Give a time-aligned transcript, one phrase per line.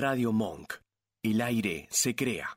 [0.00, 0.72] Radio Monk.
[1.22, 2.48] El aire se crea.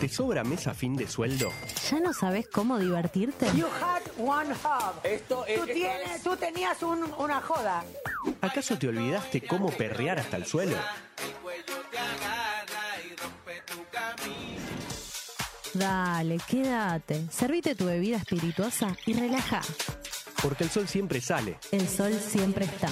[0.00, 1.50] ¿Te sobra mes a fin de sueldo?
[1.90, 3.46] ¿Ya no sabes cómo divertirte?
[3.56, 4.94] You had one hub.
[5.02, 5.56] Esto es.
[5.56, 7.84] Tú, esto tienes- es- tú tenías un- una joda.
[8.40, 10.76] ¿Acaso te olvidaste cómo perrear hasta el suelo?
[15.72, 17.26] Dale, quédate.
[17.30, 19.60] Servite tu bebida espirituosa y relaja.
[20.44, 21.56] Porque el sol siempre sale.
[21.72, 22.88] El sol siempre está.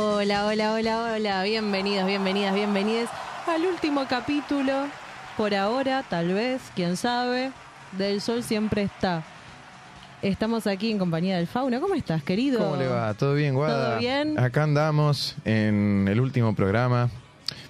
[0.00, 1.42] Hola, hola, hola, hola.
[1.42, 3.10] Bienvenidos, bienvenidas, bienvenidas
[3.48, 4.86] al último capítulo,
[5.36, 7.50] por ahora, tal vez, quién sabe,
[7.98, 9.24] del Sol siempre está.
[10.22, 11.80] Estamos aquí en compañía del Fauna.
[11.80, 12.60] ¿Cómo estás, querido?
[12.60, 13.12] ¿Cómo le va?
[13.14, 13.90] ¿Todo bien, Guada?
[13.90, 14.38] ¿Todo bien?
[14.38, 17.10] Acá andamos en el último programa.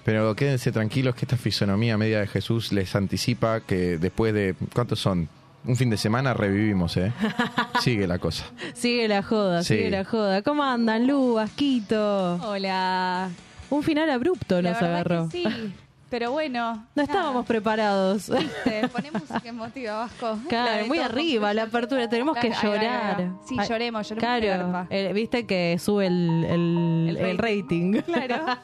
[0.05, 4.53] Pero quédense tranquilos que esta fisonomía media de Jesús les anticipa que después de...
[4.75, 5.27] ¿Cuántos son?
[5.65, 7.11] Un fin de semana revivimos, ¿eh?
[7.81, 8.45] Sigue la cosa.
[8.73, 9.75] Sigue la joda, Sí.
[9.75, 10.41] sigue la joda.
[10.41, 12.35] ¿Cómo andan, Lu, Vasquito?
[12.43, 13.29] Hola.
[13.69, 15.29] Un final abrupto La nos agarró.
[15.29, 15.73] que sí,
[16.09, 16.85] pero bueno.
[16.95, 18.29] No estábamos preparados.
[18.29, 20.37] Viste, Poné música emotiva, Vasco.
[20.43, 23.21] La Claro, muy arriba, la apertura, tenemos que Claro, llorar.
[23.21, 23.39] va.
[23.47, 24.39] Sí, Ay, lloremos, lloremos.
[24.39, 28.01] Claro, eh, viste que sube el, el- El el rating.
[28.05, 28.45] Claro.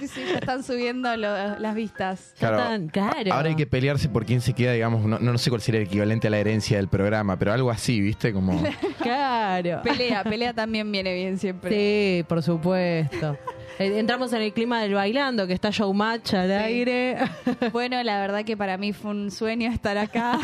[0.00, 2.32] Sí, sí, ya están subiendo lo- las vistas.
[2.32, 3.34] Están- claro.
[3.34, 5.86] Ahora hay que pelearse por quién se queda, digamos, no, no sé cuál sería el
[5.86, 8.32] equivalente a la herencia del programa, pero algo así, ¿viste?
[8.32, 8.58] Como...
[9.02, 9.82] Claro.
[9.82, 11.70] Pelea, pelea también viene bien siempre.
[11.70, 13.36] Sí, por supuesto.
[13.82, 17.16] Eh, Entramos en el clima del bailando, que está showmatch al aire.
[17.72, 20.38] Bueno, la verdad que para mí fue un sueño estar acá.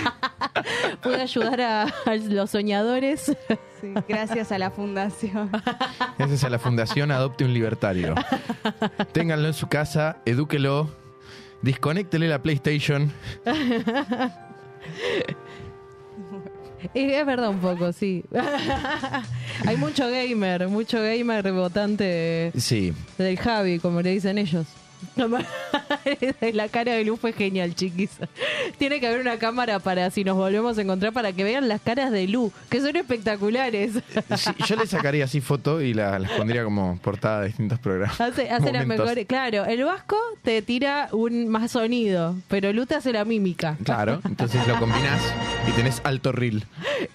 [1.02, 3.32] Pude ayudar a, a los soñadores.
[3.80, 5.50] Sí, gracias a la fundación.
[6.18, 8.14] Gracias a la Fundación Adopte un Libertario.
[9.12, 10.90] Ténganlo en su casa, edúquelo,
[11.62, 13.12] desconéctele la PlayStation.
[16.94, 18.24] Es verdad un poco, sí.
[19.66, 24.66] Hay mucho gamer, mucho gamer votante Sí, del Javi, como le dicen ellos.
[26.52, 28.10] la cara de Lu fue genial, chiquis.
[28.78, 31.80] Tiene que haber una cámara para si nos volvemos a encontrar para que vean las
[31.80, 33.92] caras de Lu, que son espectaculares.
[34.36, 38.20] Sí, yo le sacaría así foto y la- las pondría como portada de distintos programas.
[38.28, 39.26] Hace, hace las mejores.
[39.26, 43.76] Claro, el vasco te tira un más sonido, pero Lu te hace la mímica.
[43.84, 45.20] Claro, entonces lo combinás
[45.66, 46.64] y tenés alto reel.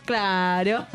[0.05, 0.85] Claro.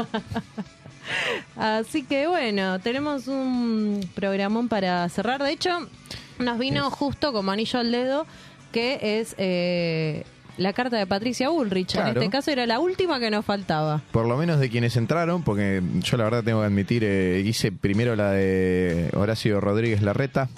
[1.56, 5.42] Así que bueno, tenemos un programón para cerrar.
[5.42, 5.88] De hecho,
[6.38, 8.26] nos vino justo como anillo al dedo,
[8.72, 10.24] que es eh,
[10.56, 11.94] la carta de Patricia Bullrich.
[11.96, 14.02] En este caso era la última que nos faltaba.
[14.12, 17.72] Por lo menos de quienes entraron, porque yo la verdad tengo que admitir, eh, hice
[17.72, 20.48] primero la de Horacio Rodríguez Larreta,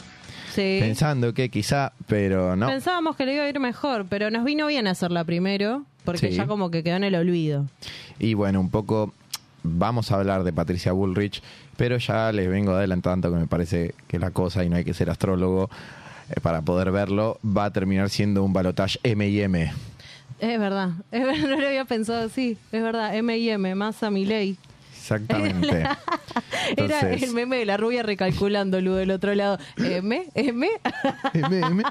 [0.54, 0.78] Sí.
[0.80, 2.66] pensando que quizá, pero no.
[2.66, 6.36] Pensábamos que le iba a ir mejor, pero nos vino bien hacerla primero, porque Sí.
[6.36, 7.66] ya como que quedó en el olvido.
[8.18, 9.12] Y bueno, un poco
[9.62, 11.42] vamos a hablar de Patricia Bullrich,
[11.76, 14.94] pero ya les vengo adelantando que me parece que la cosa, y no hay que
[14.94, 15.70] ser astrólogo
[16.30, 19.72] eh, para poder verlo, va a terminar siendo un balotage M y M.
[20.38, 22.56] Es verdad, es verdad, no lo había pensado así.
[22.72, 24.56] Es verdad, M y M, más a mi ley.
[24.92, 25.84] Exactamente.
[26.76, 29.58] Era el meme de la rubia recalculando, Lu, del otro lado.
[29.76, 30.26] ¿M?
[30.34, 30.68] ¿M?
[31.34, 31.82] M, M.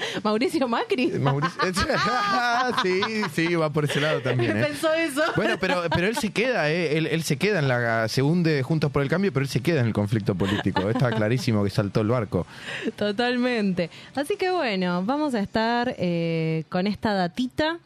[0.24, 1.10] ¿Mauricio Macri?
[1.12, 1.60] Mauricio-
[2.82, 3.00] sí,
[3.34, 4.56] sí, va por ese lado también.
[4.56, 4.64] ¿eh?
[4.66, 5.22] Pensó eso.
[5.36, 6.96] Bueno, pero, pero él se queda, ¿eh?
[6.96, 8.08] él, él se queda en la.
[8.08, 10.88] Se hunde Juntos por el Cambio, pero él se queda en el conflicto político.
[10.90, 12.46] Está clarísimo que saltó el barco.
[12.96, 13.90] Totalmente.
[14.14, 17.78] Así que bueno, vamos a estar eh, con esta datita.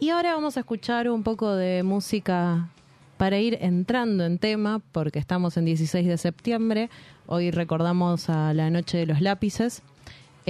[0.00, 2.68] Y ahora vamos a escuchar un poco de música
[3.16, 6.88] para ir entrando en tema, porque estamos en 16 de septiembre.
[7.26, 9.82] Hoy recordamos a la Noche de los Lápices.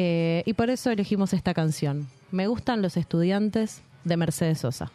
[0.00, 2.06] Eh, y por eso elegimos esta canción.
[2.30, 4.92] Me gustan los estudiantes de Mercedes Sosa.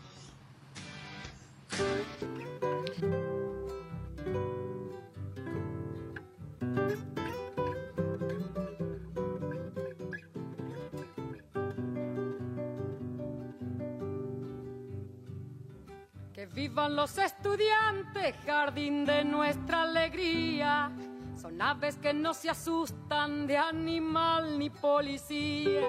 [16.34, 20.94] Que vivan los estudiantes, jardín de nuestra alegría.
[21.44, 25.82] Son aves que no se asustan de animal ni policía.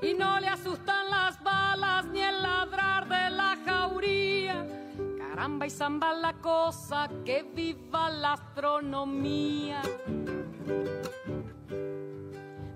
[0.00, 4.66] Y no le asustan las balas ni el ladrar de la jauría.
[5.18, 9.82] Caramba y zamba la cosa, que viva la astronomía.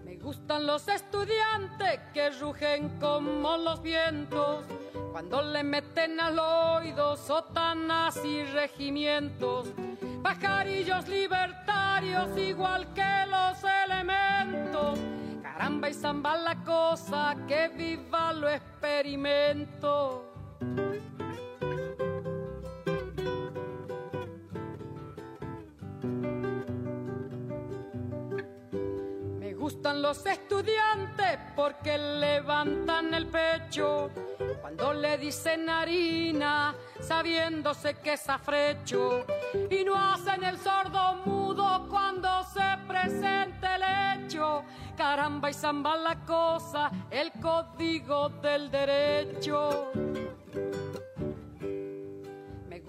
[0.04, 4.66] Me gustan los estudiantes que rugen como los vientos.
[5.10, 9.68] Cuando le meten al oído sotanas y regimientos,
[10.22, 14.98] pajarillos libertad igual que los elementos.
[15.42, 20.24] Caramba y zamba la cosa, que viva lo experimento.
[29.38, 34.10] Me gustan los estudiantes porque levantan el pecho
[34.60, 39.24] cuando le dicen harina, sabiéndose que es afrecho,
[39.70, 41.39] y no hacen el sordo mudo
[41.88, 44.62] cuando se presente el hecho.
[44.96, 49.90] Caramba y zamba la cosa, el código del derecho.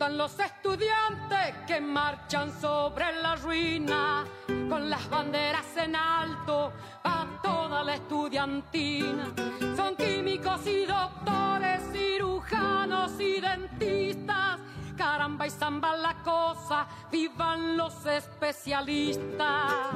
[0.00, 6.72] Me gustan los estudiantes que marchan sobre la ruina con las banderas en alto
[7.04, 9.30] a toda la estudiantina.
[9.76, 14.58] Son químicos y doctores, cirujanos y dentistas.
[14.96, 19.92] Caramba y zamba la cosa, vivan los especialistas.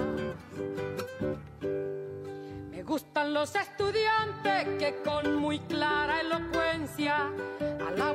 [2.71, 7.31] Me gustan los estudiantes que con muy clara elocuencia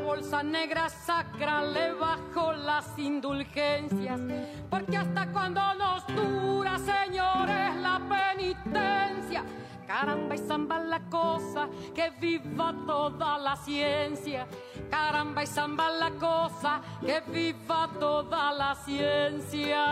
[0.09, 4.19] bolsa negra sacra le bajo las indulgencias.
[4.67, 9.43] Porque hasta cuando nos dura, señores, la penitencia.
[9.85, 14.47] Caramba y zamba la cosa, que viva toda la ciencia.
[14.89, 19.85] Caramba y zamba la cosa, que viva toda la ciencia.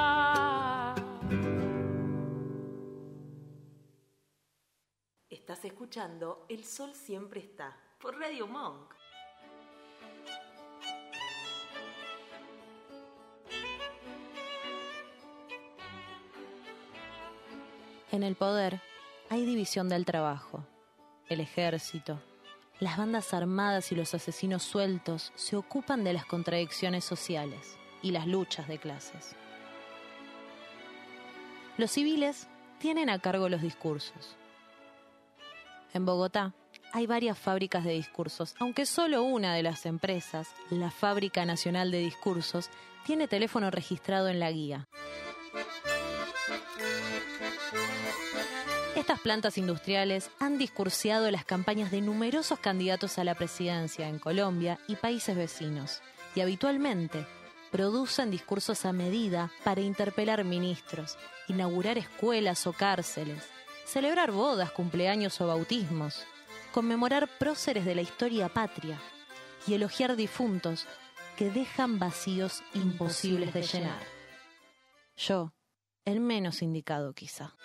[5.29, 8.96] Estás escuchando El Sol Siempre Está por Radio Monk.
[18.17, 18.81] En el poder
[19.29, 20.65] hay división del trabajo.
[21.29, 22.19] El ejército,
[22.79, 28.25] las bandas armadas y los asesinos sueltos se ocupan de las contradicciones sociales y las
[28.25, 29.35] luchas de clases.
[31.77, 32.47] Los civiles
[32.79, 34.35] tienen a cargo los discursos.
[35.93, 36.55] En Bogotá
[36.93, 41.99] hay varias fábricas de discursos, aunque solo una de las empresas, la Fábrica Nacional de
[41.99, 42.71] Discursos,
[43.05, 44.87] tiene teléfono registrado en la guía.
[49.07, 54.79] Estas plantas industriales han discursiado las campañas de numerosos candidatos a la presidencia en Colombia
[54.85, 56.01] y países vecinos,
[56.35, 57.25] y habitualmente
[57.71, 61.17] producen discursos a medida para interpelar ministros,
[61.47, 63.47] inaugurar escuelas o cárceles,
[63.85, 66.25] celebrar bodas, cumpleaños o bautismos,
[66.73, 68.99] conmemorar próceres de la historia patria
[69.65, 70.85] y elogiar difuntos
[71.37, 74.03] que dejan vacíos imposibles de llenar.
[75.15, 75.53] Yo,
[76.03, 77.55] el menos indicado quizá.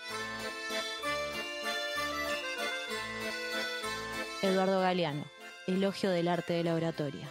[4.43, 5.25] Eduardo Galeano,
[5.69, 7.29] Elogio del arte de la oratoria.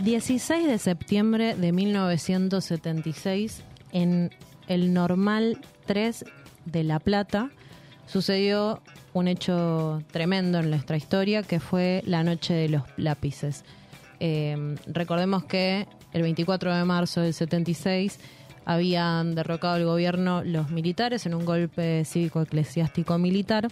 [0.00, 3.62] ...16 de septiembre de 1976...
[3.92, 4.30] ...en
[4.66, 6.24] el Normal 3
[6.64, 7.50] de La Plata...
[8.08, 8.80] ...sucedió
[9.12, 11.42] un hecho tremendo en nuestra historia...
[11.42, 13.64] ...que fue la noche de los lápices.
[14.18, 18.18] Eh, recordemos que el 24 de marzo del 76...
[18.64, 21.26] ...habían derrocado el gobierno los militares...
[21.26, 23.68] ...en un golpe cívico-eclesiástico-militar...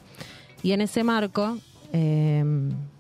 [0.63, 1.59] ...y en ese marco...
[1.93, 2.45] Eh,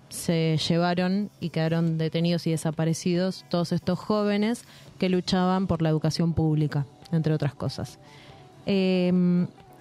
[0.09, 4.65] se llevaron y quedaron detenidos y desaparecidos todos estos jóvenes
[4.99, 7.99] que luchaban por la educación pública, entre otras cosas.
[8.67, 9.13] Eh,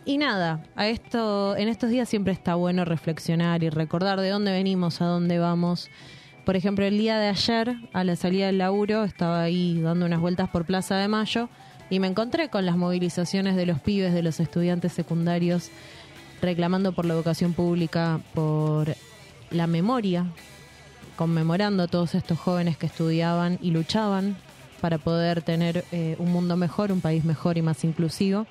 [0.05, 4.51] y nada, a esto, en estos días siempre está bueno reflexionar y recordar de dónde
[4.51, 5.89] venimos, a dónde vamos.
[6.45, 10.19] Por ejemplo, el día de ayer, a la salida del laburo, estaba ahí dando unas
[10.19, 11.50] vueltas por Plaza de Mayo
[11.89, 15.71] y me encontré con las movilizaciones de los pibes, de los estudiantes secundarios,
[16.41, 18.95] reclamando por la educación pública, por
[19.50, 20.27] la memoria
[21.15, 24.35] conmemorando a todos estos jóvenes que estudiaban y luchaban
[24.81, 28.45] para poder tener eh, un mundo mejor, un país mejor y más inclusivo.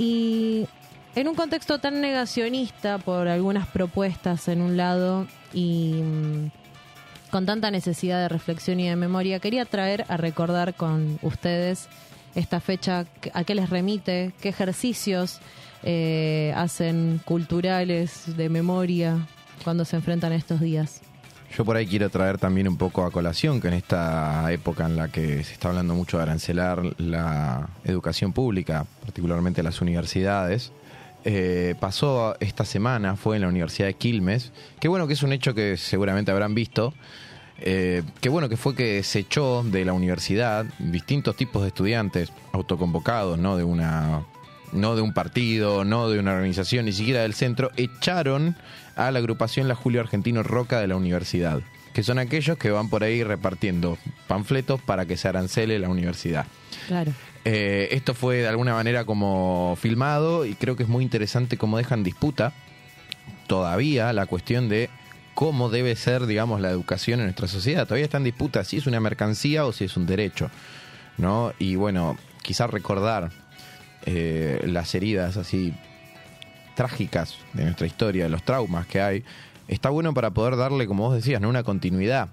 [0.00, 0.66] Y
[1.14, 6.50] en un contexto tan negacionista por algunas propuestas en un lado y mm,
[7.30, 11.90] con tanta necesidad de reflexión y de memoria, quería traer a recordar con ustedes
[12.34, 13.04] esta fecha,
[13.34, 15.40] a qué les remite, qué ejercicios
[15.82, 19.28] eh, hacen culturales de memoria
[19.64, 21.02] cuando se enfrentan a estos días.
[21.56, 24.96] Yo por ahí quiero traer también un poco a colación que en esta época en
[24.96, 30.72] la que se está hablando mucho de arancelar la educación pública, particularmente las universidades,
[31.24, 35.32] eh, pasó esta semana, fue en la Universidad de Quilmes, que bueno que es un
[35.32, 36.94] hecho que seguramente habrán visto,
[37.58, 42.32] eh, que bueno que fue que se echó de la universidad distintos tipos de estudiantes
[42.52, 44.22] autoconvocados, no de una
[44.72, 48.56] no de un partido, no de una organización, ni siquiera del centro, echaron
[48.96, 51.60] a la agrupación La Julio Argentino Roca de la universidad,
[51.92, 56.46] que son aquellos que van por ahí repartiendo panfletos para que se arancele la universidad.
[56.86, 57.12] Claro.
[57.44, 61.78] Eh, esto fue de alguna manera como filmado y creo que es muy interesante cómo
[61.78, 62.52] dejan disputa
[63.46, 64.90] todavía la cuestión de
[65.34, 67.84] cómo debe ser, digamos, la educación en nuestra sociedad.
[67.84, 70.50] Todavía está en disputa si es una mercancía o si es un derecho,
[71.16, 71.52] ¿no?
[71.58, 73.30] Y bueno, quizás recordar
[74.06, 75.74] eh, las heridas así
[76.74, 79.24] trágicas de nuestra historia, los traumas que hay,
[79.68, 82.28] está bueno para poder darle, como vos decías, una continuidad.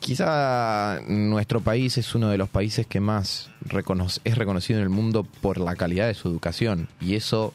[0.00, 3.50] Quizá nuestro país es uno de los países que más
[4.24, 7.54] es reconocido en el mundo por la calidad de su educación y eso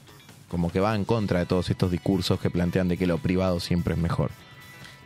[0.50, 3.62] como que va en contra de todos estos discursos que plantean de que lo privado
[3.62, 4.32] siempre es mejor.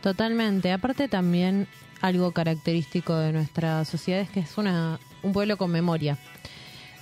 [0.02, 0.72] Totalmente.
[0.72, 1.68] Aparte también
[2.00, 6.18] algo característico de nuestra sociedad es que es una, un pueblo con memoria.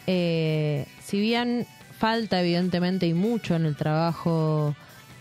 [0.06, 1.66] Eh, si bien
[1.98, 4.74] falta evidentemente y mucho en el trabajo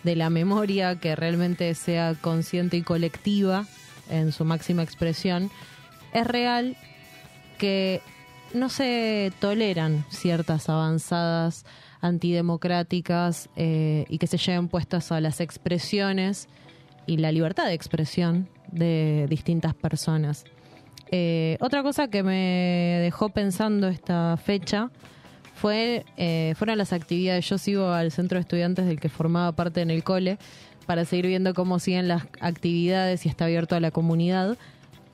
[0.04, 3.66] de la memoria que realmente sea consciente y colectiva
[4.10, 5.50] en su máxima expresión,
[6.13, 6.75] es real
[7.58, 8.02] que
[8.54, 11.66] no se toleran ciertas avanzadas
[12.02, 16.50] antidemocráticas eh, y que se lleven puestas a las expresiones
[17.06, 20.44] y la libertad de expresión de distintas personas.
[21.15, 24.89] Eh, otra cosa que me dejó pensando esta fecha
[25.53, 27.48] fue eh, fueron las actividades.
[27.48, 30.39] Yo sigo al centro de estudiantes del que formaba parte en el cole
[30.88, 34.58] para seguir viendo cómo siguen las actividades y está abierto a la comunidad.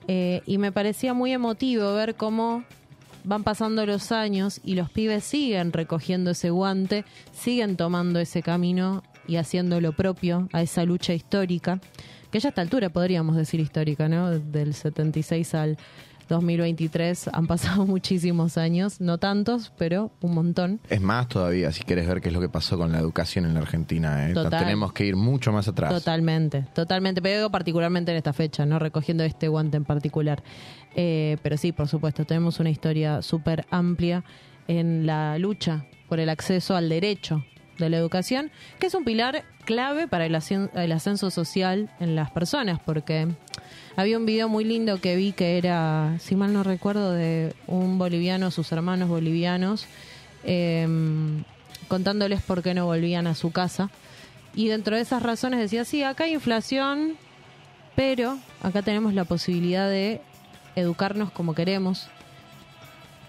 [0.08, 2.64] y me parecía muy emotivo ver cómo
[3.26, 7.04] van pasando los años y los pibes siguen recogiendo ese guante,
[7.34, 11.82] siguen tomando ese camino y haciendo lo propio a esa lucha histórica,
[12.32, 14.32] que ya a esta altura podríamos decir histórica, ¿no?
[14.32, 15.78] Del 76 al
[16.30, 20.80] 2023 han pasado muchísimos años, no tantos, pero un montón.
[20.90, 23.56] Es más todavía, si quieres ver qué es lo que pasó con la educación en
[23.56, 24.30] la Argentina.
[24.30, 24.34] ¿eh?
[24.50, 25.92] Tenemos que ir mucho más atrás.
[25.92, 30.44] Totalmente, totalmente, pero particularmente en esta fecha, no recogiendo este guante en particular.
[30.96, 34.24] Eh, pero sí, por supuesto, tenemos una historia súper amplia
[34.68, 37.44] en la lucha por el acceso al derecho
[37.80, 42.80] de la educación, que es un pilar clave para el, ascenso social en las personas,
[42.80, 43.28] porque
[43.96, 47.98] había un video muy lindo que vi que era, si mal no recuerdo, de un
[47.98, 49.86] boliviano, sus hermanos bolivianos,
[50.44, 51.44] em,
[51.88, 53.90] contándoles por qué no volvían a su casa.
[54.56, 57.16] Y dentro de esas razones decía, sí, acá hay inflación,
[57.96, 60.22] pero acá tenemos la posibilidad de
[60.76, 62.08] educarnos como queremos.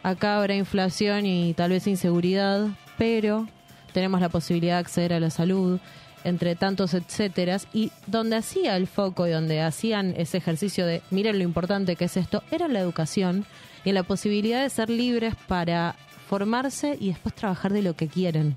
[0.02, 3.48] Acá habrá inflación y tal vez inseguridad, pero
[3.92, 5.78] tenemos la posibilidad de acceder a la salud,
[6.24, 11.38] entre tantos etcéteras, y donde hacía el foco y donde hacían ese ejercicio de miren
[11.38, 13.46] lo importante que es esto, era la educación
[13.84, 15.96] y la posibilidad de ser libres para
[16.28, 18.56] formarse y después trabajar de lo que quieren.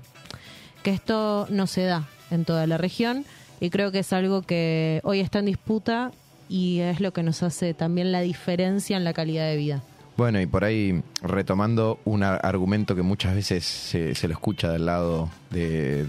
[0.82, 3.24] Que esto no se da en toda la región
[3.60, 6.12] y creo que es algo que hoy está en disputa
[6.48, 9.82] y es lo que nos hace también la diferencia en la calidad de vida.
[10.16, 15.28] Bueno, y por ahí retomando un argumento que muchas veces se, lo escucha del lado
[15.50, 16.06] de,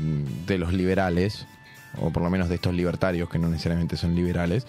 [0.60, 1.48] los liberales,
[2.00, 4.68] o por lo menos de estos libertarios que no necesariamente son liberales,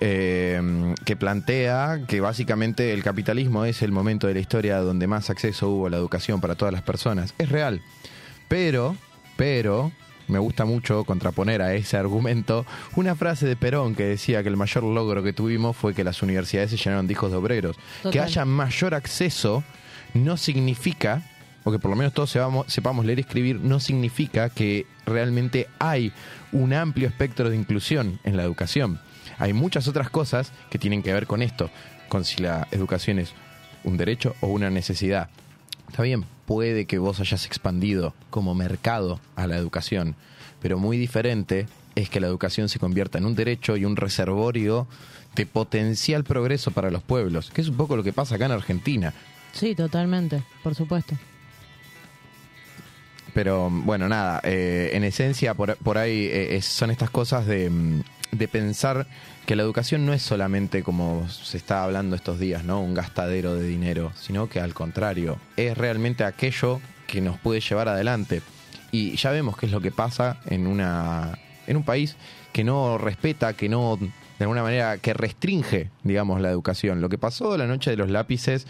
[0.00, 5.28] eh, que plantea que básicamente el capitalismo es el momento de la historia donde más
[5.28, 7.34] acceso hubo a la educación para todas las personas.
[7.38, 7.82] Es real.
[8.46, 8.96] Pero,
[9.36, 9.90] pero,
[10.28, 12.64] me gusta mucho contraponer a ese argumento
[12.96, 16.22] una frase de Perón que decía que el mayor logro que tuvimos fue que las
[16.22, 17.76] universidades se llenaron de hijos de obreros.
[18.10, 19.62] Que haya mayor acceso
[20.14, 21.22] no significa,
[21.64, 25.68] o que por lo menos todos sepamos, sepamos leer y escribir, no significa que realmente
[25.78, 26.12] hay
[26.52, 29.00] un amplio espectro de inclusión en la educación.
[29.38, 31.70] Hay muchas otras cosas que tienen que ver con esto,
[32.08, 33.32] con si la educación es
[33.84, 35.28] un derecho o una necesidad.
[35.88, 40.16] Está bien, puede que vos hayas expandido como mercado a la educación,
[40.60, 44.86] pero muy diferente es que la educación se convierta en un derecho y un reservorio
[45.34, 48.52] de potencial progreso para los pueblos, que es un poco lo que pasa acá en
[48.52, 49.14] Argentina.
[49.54, 51.16] Sí, totalmente, por supuesto.
[53.32, 58.02] Pero bueno, nada, eh, en esencia por, por ahí eh, son estas cosas de, mm,
[58.32, 59.06] de pensar
[59.46, 62.80] que la educación no es solamente como se está hablando estos días, ¿no?
[62.80, 67.88] Un gastadero de dinero, sino que al contrario, es realmente aquello que nos puede llevar
[67.88, 68.42] adelante.
[68.92, 72.16] Y ya vemos qué es lo que pasa en una en un país
[72.52, 77.00] que no respeta, que no de alguna manera que restringe, digamos, la educación.
[77.00, 78.66] Lo que pasó la noche de los lápices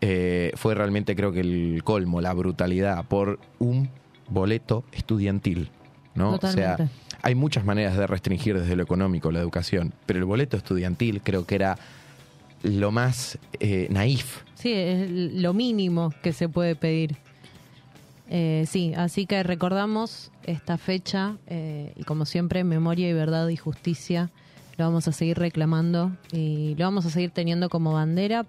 [0.00, 3.90] eh, fue realmente creo que el colmo, la brutalidad por un
[4.28, 5.70] boleto estudiantil,
[6.14, 6.34] ¿no?
[6.34, 6.76] O sea,
[7.22, 11.46] hay muchas maneras de restringir desde lo económico la educación, pero el boleto estudiantil creo
[11.46, 11.78] que era
[12.62, 14.42] lo más eh, naif.
[14.54, 17.16] Sí, es lo mínimo que se puede pedir.
[18.30, 23.56] Eh, sí, así que recordamos esta fecha eh, y como siempre, memoria y verdad y
[23.56, 24.30] justicia
[24.78, 28.46] lo vamos a seguir reclamando y lo vamos a seguir teniendo como bandera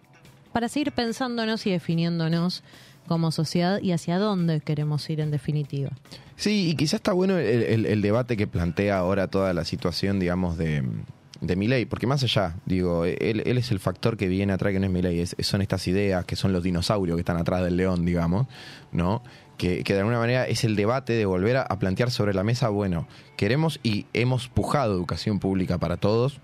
[0.54, 2.64] para seguir pensándonos y definiéndonos
[3.08, 5.92] como sociedad y hacia dónde queremos ir en definitiva.
[6.36, 10.84] Sí, y quizás está bueno el, debate que plantea ahora toda la situación, digamos, de,
[11.42, 11.56] de
[11.86, 14.92] porque más allá, digo, él, él es el factor que viene atrás, que no es
[14.92, 18.48] Milei, es- son estas ideas que son los dinosaurios que están atrás del león, digamos,
[18.92, 19.22] ¿no?
[19.58, 22.44] Que, que de alguna manera es el debate de volver a, a plantear sobre la
[22.44, 23.08] mesa, bueno,
[23.38, 26.40] queremos y hemos pujado educación pública para todos,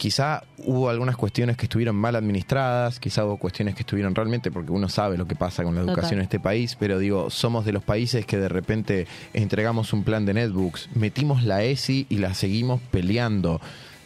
[0.00, 4.72] Quizá hubo algunas cuestiones que estuvieron mal administradas, quizá hubo cuestiones que estuvieron realmente, porque
[4.72, 7.72] uno sabe lo que pasa con la educación en este país, pero digo, somos de
[7.72, 12.32] los países que de repente entregamos un plan de netbooks, metimos la ESI y la
[12.32, 13.60] seguimos peleando.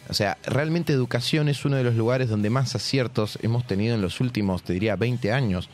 [0.09, 4.01] O sea, realmente educación es uno de los lugares donde más aciertos hemos tenido en
[4.01, 5.69] los últimos, te diría, 20 años.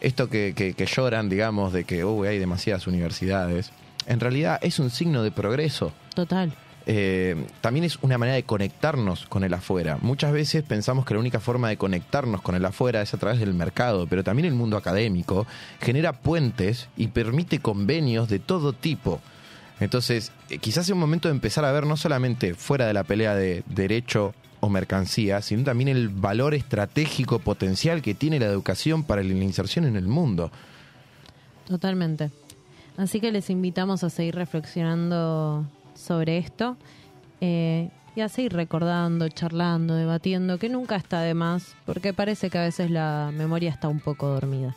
[0.00, 3.72] Esto que, que- que lloran, digamos, de que "Uy, hay demasiadas universidades,
[4.06, 6.52] en realidad es un signo de progreso Total.
[6.90, 9.98] Eh, también es una manera de conectarnos con el afuera.
[10.00, 13.40] Muchas veces pensamos que la única forma de conectarnos con el afuera es a través
[13.40, 15.46] del mercado, pero también el mundo académico
[15.82, 19.20] genera puentes y permite convenios de todo tipo.
[19.80, 23.04] Entonces, eh, quizás sea un momento de empezar a ver no solamente fuera de la
[23.04, 29.04] pelea de derecho o mercancía, sino también el valor estratégico potencial que tiene la educación
[29.04, 30.50] para la inserción en el mundo.
[31.66, 32.30] Totalmente.
[32.96, 35.66] Así que les invitamos a seguir reflexionando
[35.98, 36.76] sobre esto
[37.40, 42.58] eh, y a seguir recordando, charlando, debatiendo, que nunca está de más, porque parece que
[42.58, 44.74] a veces la memoria está un poco dormida.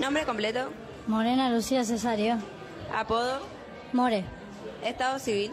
[0.00, 0.70] Nombre completo,
[1.06, 2.38] Morena Lucía Cesario.
[2.94, 3.40] apodo,
[3.92, 4.24] More.
[4.84, 5.52] estado civil,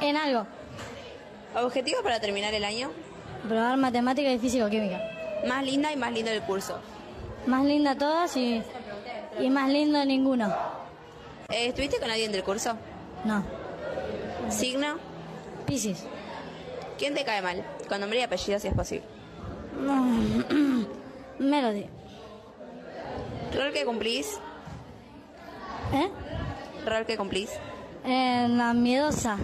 [0.00, 0.46] En algo.
[1.54, 2.90] objetivo para terminar el año,
[3.48, 5.00] Probar matemática y físico-química.
[5.48, 6.78] más linda y más lindo del curso.
[7.46, 8.62] Más linda todas y,
[9.40, 10.46] y más lindo ninguno.
[11.50, 12.76] Eh, ¿Estuviste con alguien del curso?
[13.24, 13.44] No.
[14.48, 14.96] Signo,
[15.66, 16.04] Piscis.
[16.98, 17.64] ¿quién te cae mal?
[17.88, 19.04] Con nombre y apellido si es posible.
[21.38, 21.86] Melody.
[23.54, 24.38] Rol que cumplís,
[25.92, 26.08] ¿Eh?
[26.86, 27.50] rol que cumplís.
[28.04, 29.36] Eh, la miedosa.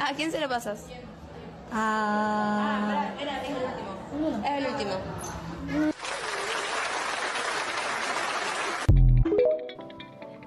[0.00, 0.84] ¿A quién se lo pasas?
[1.72, 3.10] Ah,
[4.44, 4.90] Es el último.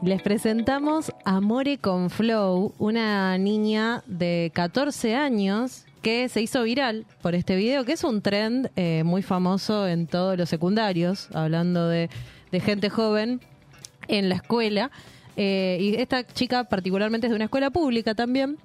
[0.02, 7.34] Les presentamos Amore con Flow, una niña de 14 años que se hizo viral por
[7.34, 12.10] este video, que es un trend eh, muy famoso en todos los secundarios, hablando de,
[12.52, 13.40] de gente joven
[14.10, 14.92] en la escuela.
[15.38, 18.58] Eh, y esta chica particularmente es de una escuela pública también,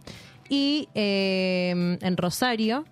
[0.51, 2.85] y eh, en Rosario.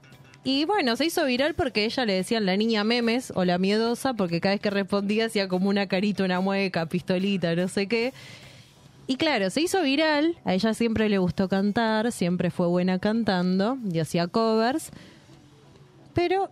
[0.44, 4.14] Y bueno, se hizo viral porque ella le decían la niña memes o la miedosa,
[4.14, 8.12] porque cada vez que respondía hacía como una carita, una mueca, pistolita, no sé qué.
[9.06, 13.78] Y claro, se hizo viral, a ella siempre le gustó cantar, siempre fue buena cantando
[13.92, 14.90] y hacía covers,
[16.12, 16.50] pero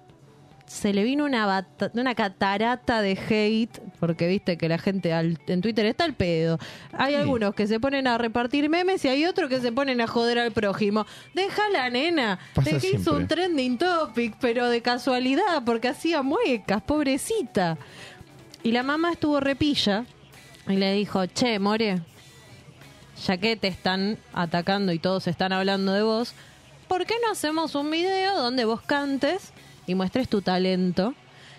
[0.66, 5.38] se le vino una, bata- una catarata de hate, porque viste que la gente al-
[5.46, 6.58] en Twitter está al pedo.
[6.92, 10.06] Hay algunos que se ponen a repartir memes y hay otros que se ponen a
[10.06, 11.06] joder al prójimo.
[11.34, 17.76] Deja la nena, que hizo un trending topic, pero de casualidad, porque hacía muecas, pobrecita.
[18.62, 20.06] Y la mamá estuvo repilla
[20.68, 22.00] y le dijo, che, More,
[23.26, 26.34] ya que te están atacando y todos están hablando de vos,
[26.88, 29.52] ¿por qué no hacemos un video donde vos cantes
[29.86, 31.14] y muestres tu talento?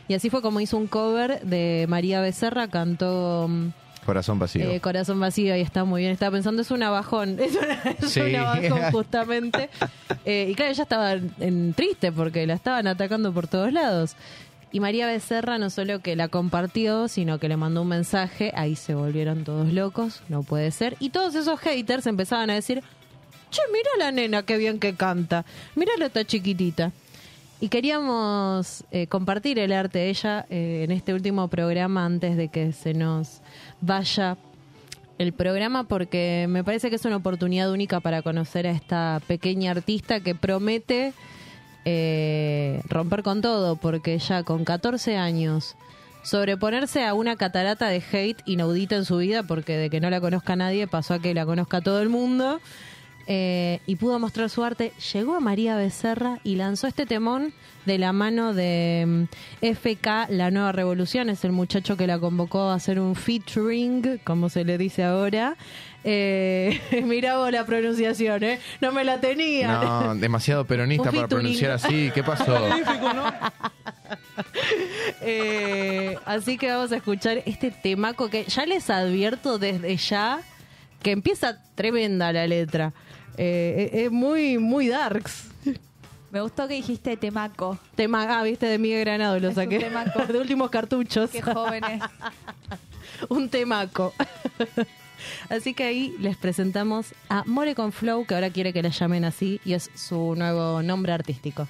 [0.08, 3.70] Y así fue como hizo un cover de María Becerra, cantó mm,
[4.06, 4.70] Corazón vacío.
[4.70, 6.12] eh, Corazón Vacío y está muy bien.
[6.14, 8.20] Estaba pensando, es una bajón, es una, es Sí.
[8.22, 9.68] una bajón justamente.
[10.26, 14.16] Eh, y claro, ella estaba en, triste porque la estaban atacando por todos lados.
[14.72, 18.76] Y María Becerra no solo que la compartió, sino que le mandó un mensaje, ahí
[18.76, 20.98] se volvieron todos locos, no puede ser.
[21.00, 22.84] Y todos esos haters empezaban a decir,
[23.52, 26.92] che, mira la nena, qué bien que canta, mírala esta chiquitita.
[27.62, 32.50] Y queríamos eh, compartir el arte de ella eh, en este último programa antes de
[32.50, 33.42] que se nos
[33.80, 34.36] vaya
[35.18, 39.72] el programa porque me parece que es una oportunidad única para conocer a esta pequeña
[39.72, 41.14] artista que promete
[41.86, 45.76] eh, romper con todo porque ya con 14 años
[46.24, 50.20] sobreponerse a una catarata de hate inaudita en su vida porque de que no la
[50.20, 52.60] conozca nadie pasó a que la conozca todo el mundo
[53.28, 54.92] eh, y pudo mostrar su arte.
[55.14, 57.54] Llegó a María Becerra y lanzó este temón
[57.86, 59.28] de la mano de
[59.62, 61.30] mm, FK La Nueva Revolución.
[61.30, 65.58] Es el muchacho que la convocó a hacer un featuring, como se le dice ahora.
[66.08, 68.60] Eh, mirá vos la pronunciación, ¿eh?
[68.80, 69.80] No me la tenía.
[69.80, 72.12] No, demasiado peronista para pronunciar así.
[72.14, 72.70] ¿Qué pasó?
[75.22, 80.42] Eh, así que vamos a escuchar este temaco que ya les advierto desde ya
[81.02, 82.94] que empieza tremenda la letra.
[83.38, 85.50] Eh, es es muy, muy darks.
[86.30, 87.80] Me gustó que dijiste temaco.
[87.96, 89.80] Tema, ah, viste, de Miguel Granado lo Es un saqué.
[89.80, 90.26] temaco.
[90.32, 91.32] de últimos cartuchos.
[91.32, 92.04] Qué jóvenes.
[93.30, 94.14] un temaco.
[95.50, 99.26] Así que ahí les presentamos a More con Flow, que ahora quiere que la llamen
[99.26, 101.68] así, y es su nuevo nombre artístico.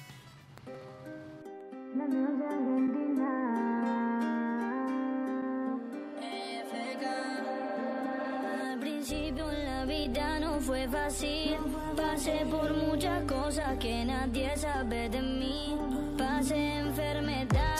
[10.66, 11.54] Fue fácil.
[11.96, 15.76] Pasé por muchas cosas que nadie sabe de mí.
[16.18, 17.75] Pasé enfermedades,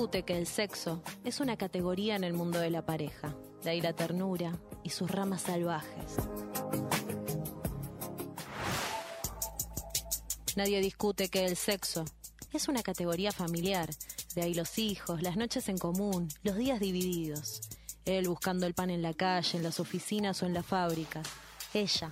[0.00, 3.82] discute que el sexo es una categoría en el mundo de la pareja, de ahí
[3.82, 6.16] la ternura y sus ramas salvajes.
[10.56, 12.06] Nadie discute que el sexo
[12.50, 13.90] es una categoría familiar,
[14.34, 17.60] de ahí los hijos, las noches en común, los días divididos.
[18.06, 21.22] Él buscando el pan en la calle, en las oficinas o en la fábrica.
[21.74, 22.10] Ella,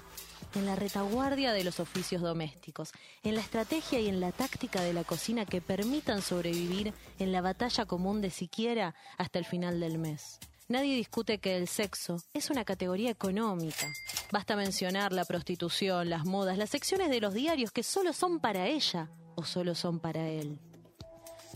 [0.54, 4.92] en la retaguardia de los oficios domésticos, en la estrategia y en la táctica de
[4.92, 9.98] la cocina que permitan sobrevivir en la batalla común de siquiera hasta el final del
[9.98, 10.38] mes.
[10.68, 13.86] Nadie discute que el sexo es una categoría económica.
[14.30, 18.66] Basta mencionar la prostitución, las modas, las secciones de los diarios que solo son para
[18.66, 20.58] ella o solo son para él.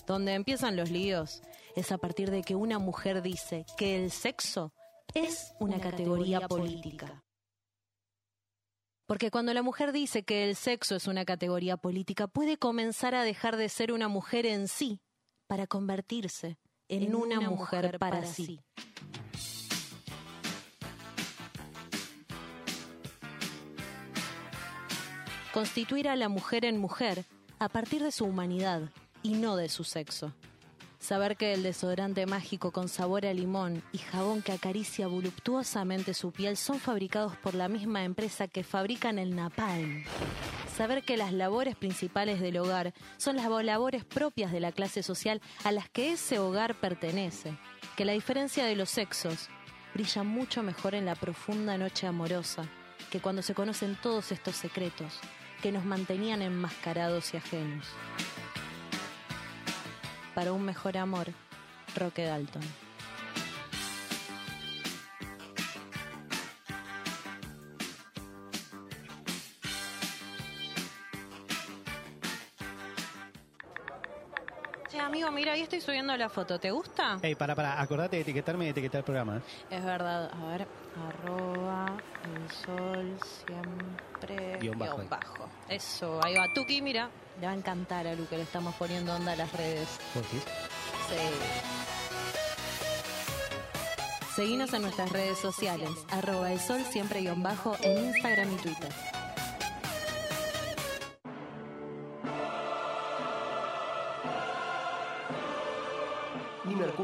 [0.07, 1.43] Donde empiezan los líos
[1.77, 4.73] es a partir de que una mujer dice que el sexo
[5.15, 7.23] es una categoría política.
[9.13, 13.25] Porque cuando la mujer dice que el sexo es una categoría política, puede comenzar a
[13.25, 15.03] dejar de ser una mujer en sí
[15.47, 16.57] para convertirse
[16.89, 18.59] en, una, mujer, para, sí.
[25.53, 27.27] Constituir a la mujer en mujer
[27.59, 28.89] a partir de su humanidad
[29.23, 30.33] y no de su sexo.
[31.03, 36.31] Saber que el desodorante mágico con sabor a limón y jabón que acaricia voluptuosamente su
[36.31, 40.05] piel son fabricados por la misma empresa que fabrican el napalm.
[40.77, 45.43] Saber que las labores principales del hogar son las labores propias de la clase social
[45.65, 47.59] a las que ese hogar pertenece.
[47.97, 49.49] Que la diferencia de los sexos
[49.95, 52.69] brilla mucho mejor en la profunda noche amorosa
[53.11, 55.19] que cuando se conocen todos estos secretos
[55.63, 57.89] que nos mantenían enmascarados y ajenos
[60.35, 61.29] para un mejor amor,
[61.97, 62.63] Roque Dalton.
[75.23, 76.59] Amigo, mira, ahí estoy subiendo la foto.
[76.59, 77.19] ¿Te gusta?
[77.23, 79.39] Ey, para, para, acordate de etiquetarme y etiquetar el programa.
[79.39, 79.41] ¿eh?
[79.71, 80.31] Es verdad.
[80.33, 80.67] A ver,
[81.09, 81.97] arroba
[82.35, 84.97] el sol siempre Guión bajo.
[84.97, 85.49] guion bajo.
[85.69, 86.47] Eso, ahí va.
[86.55, 87.09] Tuki, mira,
[87.41, 89.89] le va a encantar a Lu que le estamos poniendo onda a las redes.
[90.15, 90.45] ¿Vos decís?
[91.09, 91.17] Sí.
[94.35, 99.12] Seguinos en nuestras redes sociales, arroba el sol siempre guion bajo en Instagram y Twitter.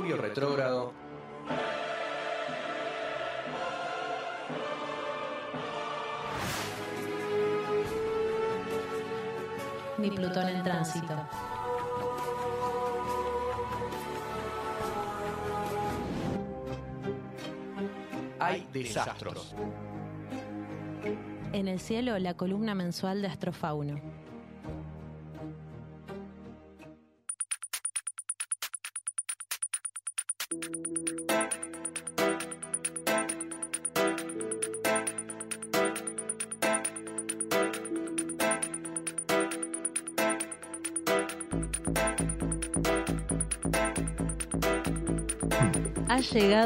[0.09, 0.93] Mercurio retrógrado.
[9.99, 11.15] Ni Plutón en tránsito.
[18.39, 19.55] Hay desastros.
[21.53, 24.01] En el cielo, la columna mensual de Astrofauno.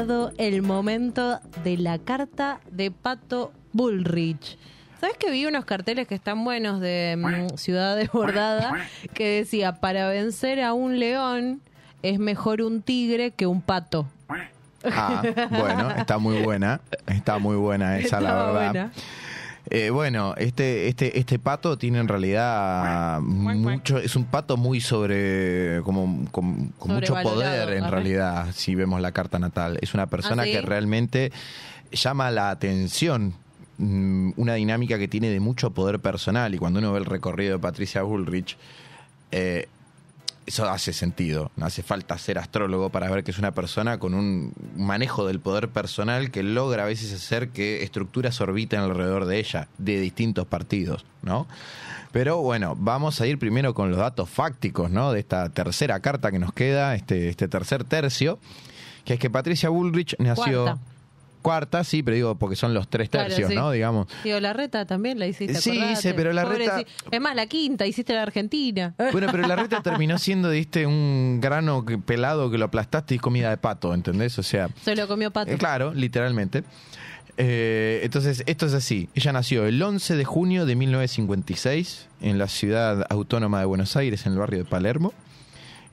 [0.01, 4.57] Llegado el momento de la carta de Pato Bullrich.
[4.99, 8.73] ¿Sabes que vi unos carteles que están buenos de mm, Ciudad Desbordada
[9.13, 11.61] que decía, para vencer a un león
[12.01, 14.07] es mejor un tigre que un pato?
[14.83, 16.81] Ah, bueno, está muy buena.
[17.05, 18.71] Está muy buena esa, la Estaba verdad.
[18.71, 18.91] buena.
[19.69, 25.81] Eh, bueno, este, este, este pato tiene en realidad mucho, es un pato muy sobre,
[25.83, 29.77] como, con, con mucho poder en realidad, si vemos la carta natal.
[29.81, 30.51] Es una persona ¿Ah, sí?
[30.51, 31.31] que realmente
[31.91, 33.33] llama la atención,
[33.77, 37.53] mm, una dinámica que tiene de mucho poder personal y cuando uno ve el recorrido
[37.53, 38.57] de Patricia Bullrich,
[39.31, 39.69] eh,
[40.53, 41.51] eso hace sentido.
[41.55, 45.39] No hace falta ser astrólogo para ver que es una persona con un manejo del
[45.39, 50.45] poder personal que logra a veces hacer que estructuras orbiten alrededor de ella, de distintos
[50.45, 51.47] partidos, ¿no?
[52.11, 55.11] Pero bueno, vamos a ir primero con los datos fácticos, ¿no?
[55.11, 58.37] De esta tercera carta que nos queda, este, este tercer tercio,
[59.05, 60.79] que es que Patricia Bullrich nació...
[61.43, 63.55] Cuarta, sí, pero digo porque son los tres Claro, tercios, sí.
[63.55, 63.69] ¿no?
[63.69, 64.07] Digamos.
[64.23, 65.53] Digo, la reta también la hiciste.
[65.61, 65.93] Sí, acordate.
[65.93, 66.83] hice, pero la reta-.
[67.11, 68.95] Es más, la quinta, hiciste la Argentina.
[69.11, 73.17] Bueno, pero la reta terminó siendo, viste, un grano que- pelado que lo aplastaste y
[73.17, 74.39] es comida de pato, ¿entendés?
[74.39, 75.51] O sea, Se lo comió Pato.
[75.51, 76.63] eh, claro, literalmente.
[77.37, 79.09] Eh, entonces, esto es así.
[79.15, 84.25] Ella nació el 11 de junio de 1956 en la ciudad autónoma de Buenos Aires,
[84.25, 85.13] en el barrio de Palermo,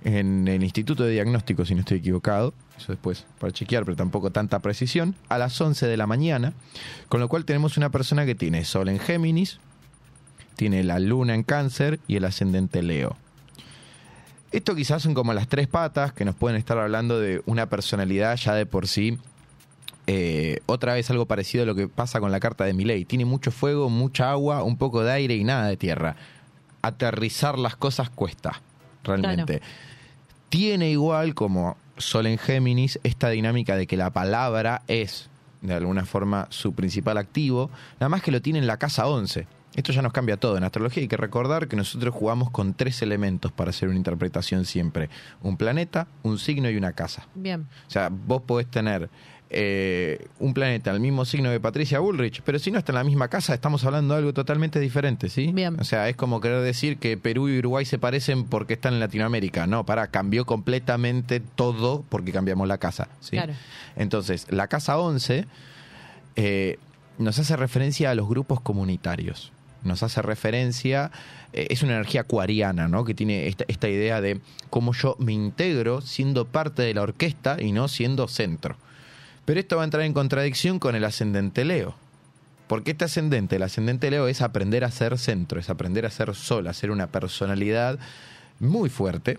[0.05, 2.55] en el Instituto de Diagnóstico, si no estoy equivocado.
[2.81, 5.15] Eso después para chequear, pero tampoco tanta precisión.
[5.29, 6.55] A las 11 de la mañana,
[7.09, 9.59] con lo cual tenemos una persona que tiene Sol en Géminis,
[10.57, 13.17] tiene la Luna en Cáncer y el ascendente Leo.
[14.53, 18.37] Esto quizás son como las tres patas que nos pueden estar hablando de una personalidad
[18.37, 19.19] ya de por sí.
[20.07, 23.05] eh, otra vez algo parecido a lo que pasa con la carta de Milei.
[23.05, 26.17] Tiene mucho fuego, mucha agua, un poco de aire y nada de tierra.
[26.83, 28.61] Aterrizar las cosas cuesta,
[29.05, 29.61] realmente.
[30.51, 35.31] Tiene igual como Sol en Géminis esta dinámica de que la palabra es
[35.63, 39.47] de alguna forma su principal activo, nada más que lo tiene en la casa 11.
[39.77, 40.57] Esto ya nos cambia todo.
[40.57, 44.65] En astrología hay que recordar que nosotros jugamos con tres elementos para hacer una interpretación
[44.65, 45.09] siempre.
[45.41, 47.29] Un planeta, un signo y una casa.
[47.37, 47.69] Bien.
[47.87, 49.09] O sea, vos podés tener
[49.53, 53.05] eh, un planeta, el mismo signo que Patricia Bullrich, pero si no está en la
[53.05, 55.53] misma casa, estamos hablando de algo totalmente diferente, ¿sí?
[55.77, 59.01] O sea, es como querer decir que Perú y Uruguay se parecen porque están en
[59.01, 59.67] Latinoamérica.
[59.67, 63.33] No, para, cambió completamente todo porque cambiamos la casa, ¿sí?
[63.33, 63.55] Claro.
[63.97, 65.47] Entonces, la casa 11
[66.37, 66.79] eh,
[67.19, 69.51] nos hace referencia a los grupos comunitarios.
[69.83, 71.11] Nos hace referencia,
[71.53, 73.05] eh, es una energía acuariana, ¿no?
[73.05, 77.57] Que tiene esta, esta idea de cómo yo me integro siendo parte de la orquesta
[77.61, 78.77] y no siendo centro.
[79.45, 81.95] Pero esto va a entrar en contradicción con el ascendente Leo.
[82.67, 86.35] Porque este ascendente, el ascendente Leo, es aprender a ser centro, es aprender a ser
[86.35, 87.99] sol, a ser una personalidad
[88.61, 89.39] muy fuerte.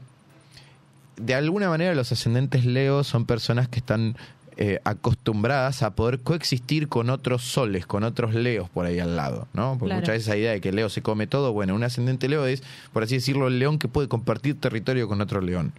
[1.16, 4.18] De alguna manera los ascendentes Leo son personas que están
[4.58, 9.48] eh, acostumbradas a poder coexistir con otros soles, con otros Leos por ahí al lado,
[9.54, 9.78] ¿no?
[9.80, 10.02] Porque Claro.
[10.02, 12.62] muchas veces esa idea de que Leo se come todo, bueno, un ascendente Leo es,
[12.92, 15.72] por así decirlo, el león que puede compartir territorio con otro león.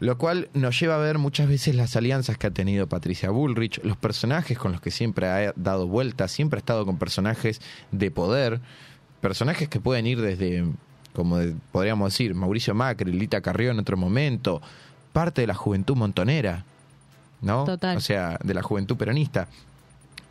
[0.00, 3.80] Lo cual nos lleva a ver muchas veces las alianzas que ha tenido Patricia Bullrich,
[3.84, 7.60] los personajes con los que siempre ha dado vueltas, siempre ha estado con personajes
[7.92, 8.60] de poder,
[9.20, 10.64] personajes que pueden ir desde,
[11.12, 14.62] como de- podríamos decir, Mauricio Macri, Lita Carrió en otro momento,
[15.12, 16.64] parte de la juventud montonera,
[17.42, 17.64] ¿no?
[17.64, 17.96] Total.
[17.96, 19.48] O sea, de la juventud peronista.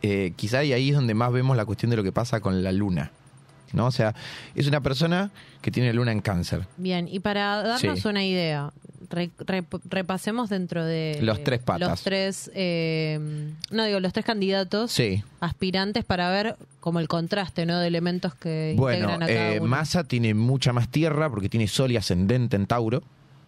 [0.02, 2.64] Eh, quizá y ahí es donde más vemos la cuestión de lo que pasa con
[2.64, 3.12] la luna,
[3.72, 3.86] ¿no?
[3.86, 4.14] O sea,
[4.56, 5.30] es una persona
[5.60, 6.66] que tiene luna en cáncer.
[6.78, 8.08] Bien, y para darnos Sí.
[8.08, 8.72] una idea,
[9.08, 11.88] re- rep- repasemos dentro de Los tres patas.
[11.88, 13.18] Los tres, eh,
[13.70, 15.22] no digo, los tres candidatos Sí.
[15.40, 17.78] aspirantes para ver como el contraste, ¿no?
[17.78, 19.68] De elementos que Bueno, integran a cada eh, uno.
[19.68, 23.02] Massa tiene mucha más tierra porque tiene sol y ascendente en Tauro.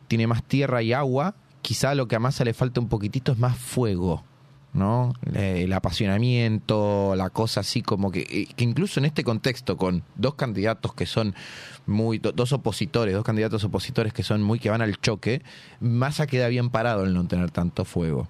[0.09, 1.35] Tiene más tierra y agua.
[1.63, 4.25] Quizá lo que a Massa le falta un poquitito es más fuego,
[4.73, 5.13] ¿no?
[5.35, 10.03] Eh, el apasionamiento, la cosa así como que, eh, que incluso en este contexto con
[10.17, 11.35] dos candidatos que son
[11.87, 15.43] muy, do- dos opositores, dos candidatos opositores que son muy que van al choque,
[15.81, 18.29] Massa queda bien parado en no tener tanto fuego.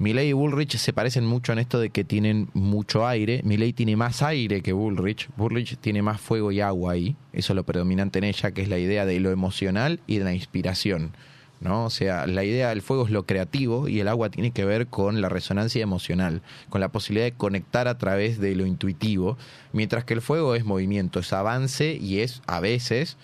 [0.00, 3.40] Milei y Bullrich se parecen mucho en esto de que tienen mucho aire.
[3.44, 5.28] Milei tiene más aire que Bullrich.
[5.36, 7.16] Bullrich tiene más fuego y agua ahí.
[7.32, 10.24] Eso es lo predominante en ella, que es la idea de lo emocional y de
[10.24, 11.16] la inspiración.
[11.60, 11.84] ¿No?
[11.86, 14.86] O sea, la idea del fuego es lo creativo y el agua tiene que ver
[14.86, 19.36] con la resonancia emocional, con la posibilidad de conectar a través de lo intuitivo,
[19.72, 23.16] mientras que el fuego es movimiento, es avance y es, a veces,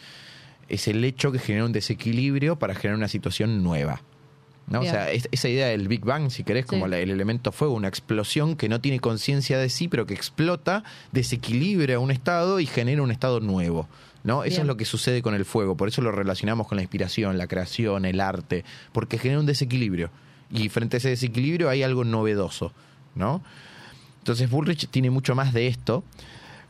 [0.68, 4.02] es el hecho que genera un desequilibrio para generar una situación nueva.
[4.66, 4.80] ¿no?
[4.80, 6.90] O sea, es- esa idea del Big Bang, si querés, como Sí.
[6.90, 10.84] la- el elemento fuego, una explosión que no tiene conciencia de sí, pero que explota,
[11.12, 13.86] desequilibra un estado y genera un estado nuevo.
[14.24, 14.42] ¿No?
[14.42, 17.38] Eso es lo que sucede con el fuego, por eso lo relacionamos con la inspiración,
[17.38, 20.10] la creación, el arte, porque genera un desequilibrio.
[20.50, 22.72] Y frente a ese desequilibrio hay algo novedoso,
[23.14, 23.42] ¿no?
[24.18, 26.02] Entonces Bullrich tiene mucho más de esto,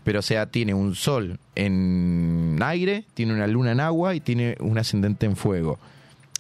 [0.03, 4.57] pero o sea, tiene un sol en aire, tiene una luna en agua y tiene
[4.59, 5.79] un ascendente en fuego.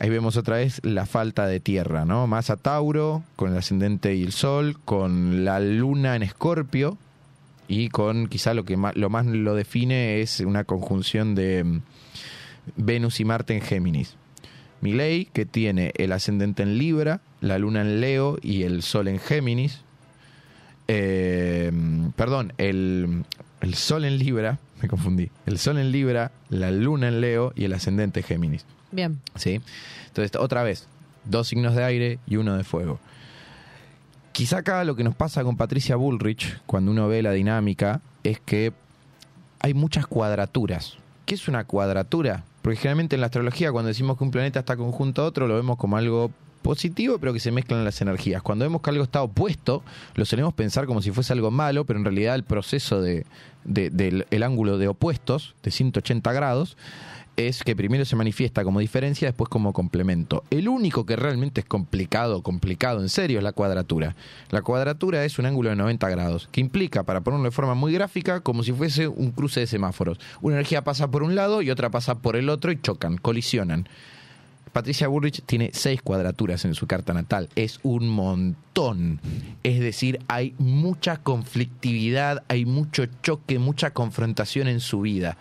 [0.00, 2.26] Ahí vemos otra vez la falta de tierra, ¿no?
[2.26, 6.98] Más a Tauro, con el ascendente y el sol, con la luna en Escorpio
[7.68, 11.82] y con quizá lo que más, lo más lo define es una conjunción de mm,
[12.76, 14.16] Venus y Marte en Géminis.
[14.80, 19.18] Milei, que tiene el ascendente en Libra, la luna en Leo y el sol en
[19.18, 19.82] Géminis.
[20.88, 21.72] eh,
[22.16, 23.24] perdón, el,
[23.62, 27.64] el Sol en Libra, me confundí, el Sol en Libra, la Luna en Leo y
[27.64, 28.66] el ascendente Géminis.
[28.92, 29.20] Bien.
[29.36, 29.60] ¿sí?
[30.08, 30.86] Entonces, otra vez,
[31.24, 33.00] dos signos de aire y uno de fuego.
[34.34, 38.40] Quizá acá lo que nos pasa con Patricia Bullrich, cuando uno ve la dinámica, es
[38.40, 38.72] que
[39.60, 40.98] hay muchas cuadraturas.
[41.24, 42.44] ¿Qué es una cuadratura?
[42.60, 45.54] Porque generalmente en la astrología, cuando decimos que un planeta está conjunto a otro, lo
[45.54, 46.32] vemos como algo
[46.62, 48.42] positivo, pero que se mezclan las energías.
[48.42, 49.84] Cuando vemos que algo está opuesto,
[50.16, 53.26] lo solemos pensar como si fuese algo malo, pero en realidad el proceso de,
[53.64, 56.76] de- del el ángulo de opuestos, de 180 grados,
[57.36, 60.44] es que primero se manifiesta como diferencia, después como complemento.
[60.50, 64.14] El único que realmente es complicado, complicado en serio, es la cuadratura.
[64.50, 67.92] La cuadratura es un ángulo de 90 grados, que implica, para ponerlo de forma muy
[67.92, 70.18] gráfica, como si fuese un cruce de semáforos.
[70.40, 73.88] Una energía pasa por un lado y otra pasa por el otro y chocan, colisionan.
[74.74, 77.48] Patricia Bullrich tiene seis cuadraturas en su carta natal.
[77.54, 79.20] Es un montón.
[79.62, 85.36] Es decir, hay mucha conflictividad, hay mucho choque, mucha confrontación en su vida.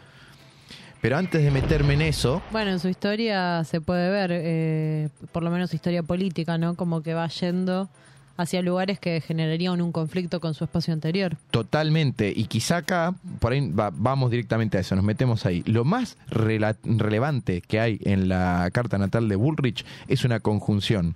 [1.04, 5.44] Pero antes de meterme en eso, Bueno, en su historia se puede ver, eh, por
[5.44, 6.76] lo menos historia política, ¿no?
[6.76, 7.90] Como que va yendo
[8.38, 11.36] hacia lugares que generarían un conflicto con su espacio anterior.
[11.52, 15.62] totalmente, y quizá acá, por ahí va- vamos directamente a eso, nos metemos ahí.
[15.68, 21.16] Lo más rela- relevante que hay en la carta natal de Bullrich es una conjunción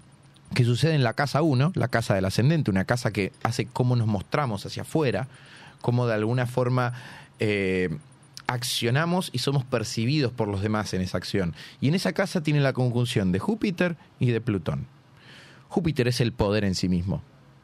[0.54, 3.96] que sucede en la casa 1, la casa del ascendente, una casa que hace cómo
[3.96, 5.28] nos mostramos hacia afuera,
[5.82, 6.92] cómo de alguna forma
[7.40, 7.90] eh,
[8.48, 11.54] accionamos y somos percibidos por los demás en esa acción.
[11.82, 14.88] Y en esa casa tiene la conjunción de Júpiter y de Plutón.
[15.70, 17.22] Júpiter es el poder en sí mismo.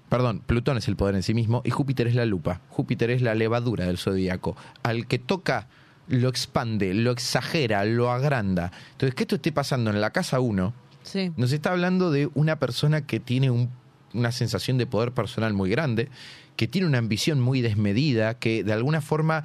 [0.09, 2.61] Perdón, Plutón es el poder en sí mismo y Júpiter es la lupa.
[2.69, 4.55] Júpiter es la levadura del zodíaco.
[4.83, 5.67] Al que toca,
[6.07, 8.71] lo expande, lo exagera, lo agranda.
[8.91, 10.73] Entonces, que esto esté pasando en la casa 1,
[11.03, 11.31] Sí.
[11.37, 13.69] nos está hablando de una persona que tiene un-
[14.13, 16.09] una sensación de poder personal muy grande,
[16.55, 19.43] que tiene una ambición muy desmedida, que de alguna forma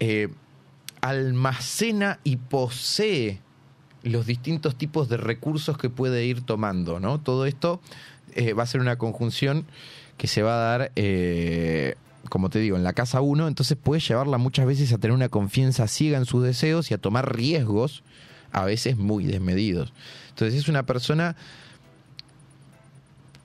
[0.00, 0.28] eh,
[1.04, 3.38] almacena y posee
[4.02, 7.20] los distintos tipos de recursos que puede ir tomando, ¿no?
[7.20, 7.82] Todo esto
[8.34, 9.66] eh, va a ser una conjunción
[10.16, 11.96] que se va a dar, eh,
[12.30, 15.28] como te digo, en la casa 1, entonces puede llevarla muchas veces a tener una
[15.28, 18.02] confianza ciega en sus deseos y a tomar riesgos,
[18.50, 19.92] a veces muy desmedidos.
[20.30, 21.36] Entonces es una persona,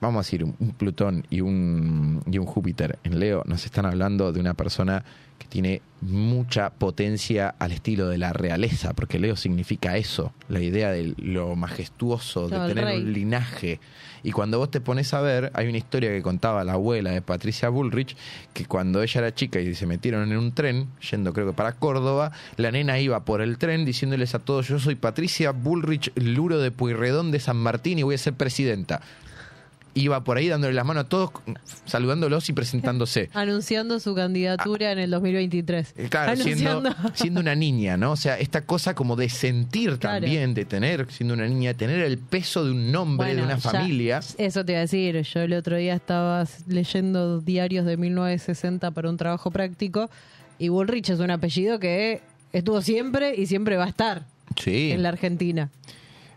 [0.00, 4.32] vamos a decir, un Plutón y un, y un Júpiter en Leo, nos están hablando
[4.32, 5.04] de una persona
[5.40, 10.90] que tiene mucha potencia al estilo de la realeza, porque Leo significa eso, la idea
[10.90, 12.98] de lo majestuoso, Todo de tener rey.
[12.98, 13.80] un linaje.
[14.22, 17.22] Y cuando vos te pones a ver, hay una historia que contaba la abuela de
[17.22, 18.16] Patricia Bullrich,
[18.52, 21.72] que cuando ella era chica y se metieron en un tren, yendo creo que para
[21.72, 26.58] Córdoba, la nena iba por el tren diciéndoles a todos, yo soy Patricia Bullrich Luro
[26.58, 29.00] de Pueyrredón de San Martín y voy a ser presidenta.
[29.94, 31.30] Iba por ahí dándole las manos a todos,
[31.84, 33.28] saludándolos y presentándose.
[33.34, 35.94] Anunciando su candidatura en el 2023.
[35.96, 37.10] Eh, Claro, siendo, Anunciando.
[37.14, 38.12] siendo una niña, ¿no?
[38.12, 40.20] O sea, esta cosa como de sentir Claro.
[40.20, 43.70] también, de tener, siendo una niña, tener el peso de un nombre, de una ya-
[43.70, 44.20] familia.
[44.38, 45.20] Eso te iba a decir.
[45.22, 50.08] Yo el otro día estaba leyendo diarios de 1960 para un trabajo práctico
[50.58, 52.20] y Bullrich es un apellido que
[52.52, 54.22] estuvo siempre y siempre va a estar
[54.56, 54.92] Sí.
[54.92, 55.68] en la Argentina.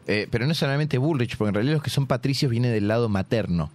[0.07, 3.07] Eh, pero no solamente Bullrich, porque en realidad los que son patricios vienen del lado
[3.09, 3.69] materno,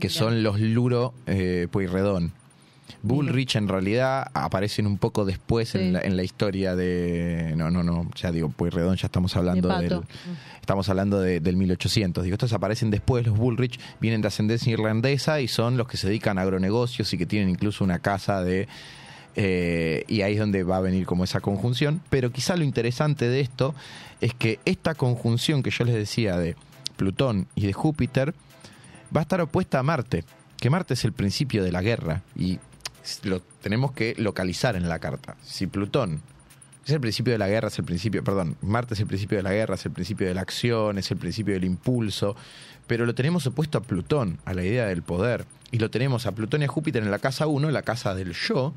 [0.00, 2.32] que son los Luro eh, Pueyrredón.
[3.02, 5.78] Bullrich en realidad aparecen un poco después Sí.
[5.78, 7.54] en, la, en la historia de...
[7.56, 10.00] No, no, no, ya digo, Pueyrredón ya estamos hablando De del...
[10.60, 12.24] Estamos hablando de- del 1800.
[12.24, 16.06] Digo, estos aparecen después, los Bullrich vienen de ascendencia irlandesa y son los que se
[16.08, 18.68] dedican a agronegocios y que tienen incluso una casa de...
[19.36, 22.00] eh, y ahí es donde va a venir como esa conjunción.
[22.10, 23.74] Pero quizá lo interesante de esto
[24.20, 26.56] es que esta conjunción que yo les decía de
[26.96, 28.34] Plutón y de Júpiter
[29.14, 30.24] va a estar opuesta a Marte,
[30.58, 32.58] que Marte es el principio de la guerra y
[33.22, 35.36] lo tenemos que localizar en la carta.
[35.42, 36.22] Si Plutón
[36.84, 39.42] es el principio de la guerra, es el principio, perdón, Marte es el principio de
[39.42, 42.36] la guerra, es el principio de la acción, es el principio del impulso,
[42.86, 46.32] pero lo tenemos opuesto a Plutón, a la idea del poder, y lo tenemos a
[46.32, 48.74] Plutón y a Júpiter en la casa 1, la casa del yo,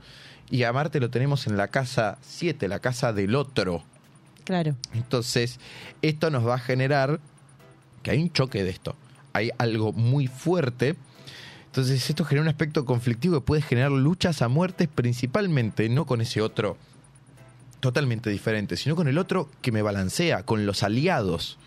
[0.49, 3.83] y a Marte lo tenemos en la casa 7, la casa del otro.
[4.47, 4.77] Claro.
[4.93, 5.59] Entonces,
[6.01, 7.19] esto nos va a generar
[8.01, 8.95] que hay un choque de esto.
[9.33, 10.95] Hay algo muy fuerte.
[11.65, 16.21] Entonces, esto genera un aspecto conflictivo que puede generar luchas a muertes, principalmente no con
[16.21, 16.77] ese otro
[17.81, 21.57] totalmente diferente, sino con el otro que me balancea, con los aliados.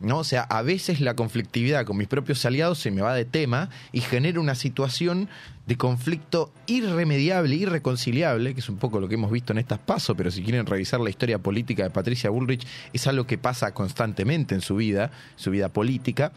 [0.00, 0.18] ¿No?
[0.18, 3.70] O sea, a veces la conflictividad con mis propios aliados se me va de tema
[3.92, 5.28] y genera una situación
[5.66, 10.16] de conflicto irremediable, irreconciliable, que es un poco lo que hemos visto en estas pasos,
[10.16, 14.54] pero si quieren revisar la historia política de Patricia Bullrich, es algo que pasa constantemente
[14.54, 16.32] en su vida, su vida política.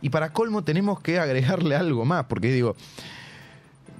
[0.00, 2.76] Y para colmo tenemos que agregarle algo más, porque digo,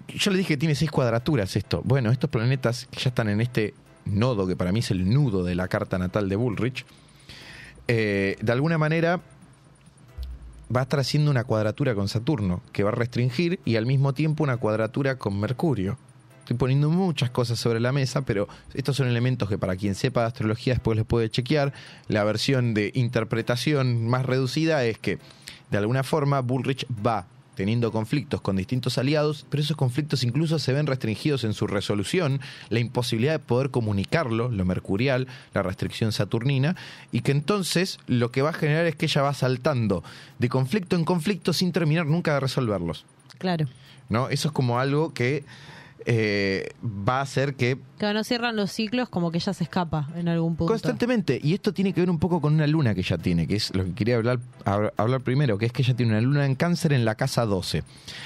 [0.08, 1.82] yo le dije que tiene seis cuadraturas esto.
[1.84, 5.54] Bueno, estos planetas ya están en este nodo, que para mí es el nudo de
[5.54, 6.84] la carta natal de Bullrich,
[7.88, 9.20] eh, de alguna manera
[10.74, 14.12] va a estar haciendo una cuadratura con Saturno, que va a restringir, y al mismo
[14.12, 15.98] tiempo una cuadratura con Mercurio.
[16.40, 20.22] Estoy poniendo muchas cosas sobre la mesa, pero estos son elementos que para quien sepa
[20.22, 21.72] de astrología después les puede chequear.
[22.06, 25.18] La versión de interpretación más reducida es que,
[25.70, 27.26] de alguna forma, Bullrich va
[27.58, 32.40] teniendo conflictos con distintos aliados, pero esos conflictos incluso se ven restringidos en su resolución,
[32.68, 36.76] la imposibilidad de poder comunicarlo, lo mercurial, la restricción saturnina,
[37.10, 40.04] y que entonces lo que va a generar es que ella va saltando
[40.38, 43.04] de conflicto en conflicto sin terminar nunca de resolverlos.
[43.38, 43.66] Claro.
[44.08, 44.28] ¿no?
[44.28, 45.42] Eso es como algo que
[46.10, 50.08] eh, va a hacer que Que no cierran los ciclos como que ella se escapa
[50.16, 50.72] en algún punto.
[50.72, 53.56] Constantemente, y esto tiene que ver un poco con una luna que ella tiene, que
[53.56, 56.46] es lo que quería hablar, hab- hablar primero, que es que ella tiene una luna
[56.46, 57.82] en cáncer en la casa 12.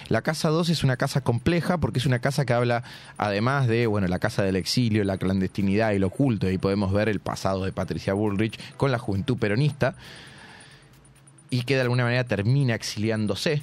[0.09, 2.85] La casa 12 es una casa compleja porque es una casa que habla,
[3.17, 7.09] además de, bueno, la casa del exilio, la clandestinidad y lo oculto, y podemos ver
[7.09, 9.97] el pasado de Patricia Bullrich con la juventud peronista,
[11.51, 13.63] y que de alguna manera termina exiliándose,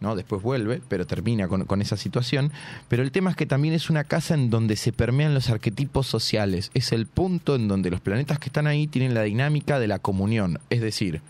[0.00, 0.16] ¿no?
[0.16, 2.52] Después vuelve, pero termina con, con esa situación.
[2.88, 6.06] Pero el tema es que también es una casa en donde se permean los arquetipos
[6.06, 6.70] sociales.
[6.74, 9.98] Es el punto en donde los planetas que están ahí tienen la dinámica de la
[9.98, 10.58] comunión.
[10.70, 11.20] Es decir,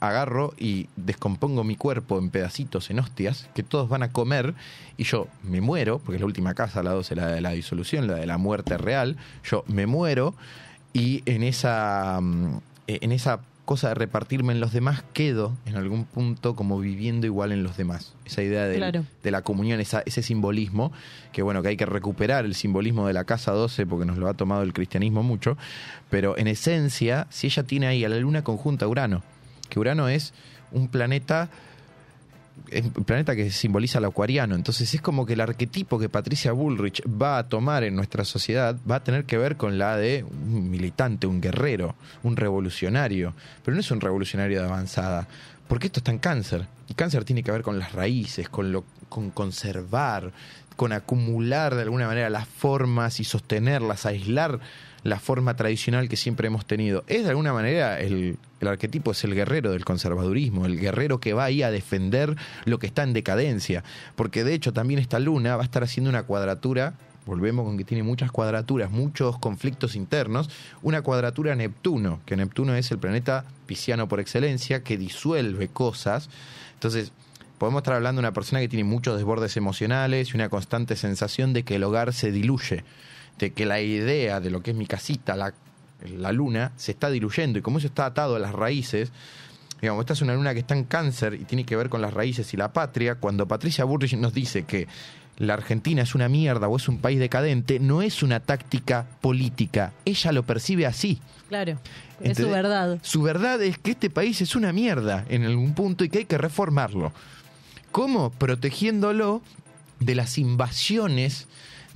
[0.00, 4.54] agarro y descompongo mi cuerpo en pedacitos, en hostias, que todos van a comer,
[4.96, 8.06] y yo me muero, porque es la última casa, la 12, la de la disolución,
[8.06, 10.34] la de la muerte real, yo me muero,
[10.92, 16.06] y en esa, mm, en esa cosa de repartirme en los demás, quedo en algún
[16.06, 18.14] punto como viviendo igual en los demás.
[18.24, 19.04] Esa idea del- Claro.
[19.22, 20.92] de la comunión, esa- ese simbolismo,
[21.32, 24.28] que bueno, que hay que recuperar el simbolismo de la casa 12 porque nos lo
[24.28, 25.58] ha tomado el cristianismo mucho,
[26.08, 29.22] pero en esencia, si ella tiene ahí a la luna conjunta a Urano,
[29.68, 30.32] que Urano es
[30.72, 31.50] un planeta
[32.70, 34.54] es un planeta que simboliza al acuariano.
[34.54, 38.76] Entonces es como que el arquetipo que Patricia Bullrich va a tomar en nuestra sociedad
[38.90, 43.34] va a tener que ver con la de un militante, un guerrero, un revolucionario.
[43.64, 45.26] Pero no es un revolucionario de avanzada.
[45.68, 46.66] Porque esto está en cáncer.
[46.88, 50.32] Y cáncer tiene que ver con las raíces, con lo, con conservar,
[50.76, 54.60] con acumular de alguna manera las formas y sostenerlas, aislar
[55.08, 57.04] la forma tradicional que siempre hemos tenido.
[57.06, 61.32] Es de alguna manera el, el arquetipo es el guerrero del conservadurismo, el guerrero que
[61.32, 63.84] va ahí a defender lo que está en decadencia.
[64.14, 66.94] Porque de hecho también esta luna va a estar haciendo una cuadratura,
[67.26, 70.48] volvemos con que tiene muchas cuadraturas, muchos conflictos internos,
[70.82, 76.30] una cuadratura Neptuno, que Neptuno es el planeta pisciano por excelencia, que disuelve cosas.
[76.74, 77.12] Entonces,
[77.58, 81.52] podemos estar hablando de una persona que tiene muchos desbordes emocionales y una constante sensación
[81.52, 82.84] de que el hogar se diluye,
[83.38, 85.54] de que la idea de lo que es mi casita, la,
[86.16, 89.12] la luna, se está diluyendo y como eso está atado a las raíces,
[89.80, 92.14] digamos, esta es una luna que está en cáncer y tiene que ver con las
[92.14, 94.88] raíces y la patria, cuando Patricia Burrich nos dice que
[95.38, 99.92] la Argentina es una mierda o es un país decadente, no es una táctica política,
[100.04, 101.20] ella lo percibe así.
[101.48, 101.78] Claro.
[102.20, 102.98] Es su verdad.
[103.02, 106.24] Su verdad es que este país es una mierda en algún punto y que hay
[106.24, 107.12] que reformarlo.
[107.92, 108.30] ¿Cómo?
[108.30, 109.42] Protegiéndolo
[110.00, 111.46] de las invasiones,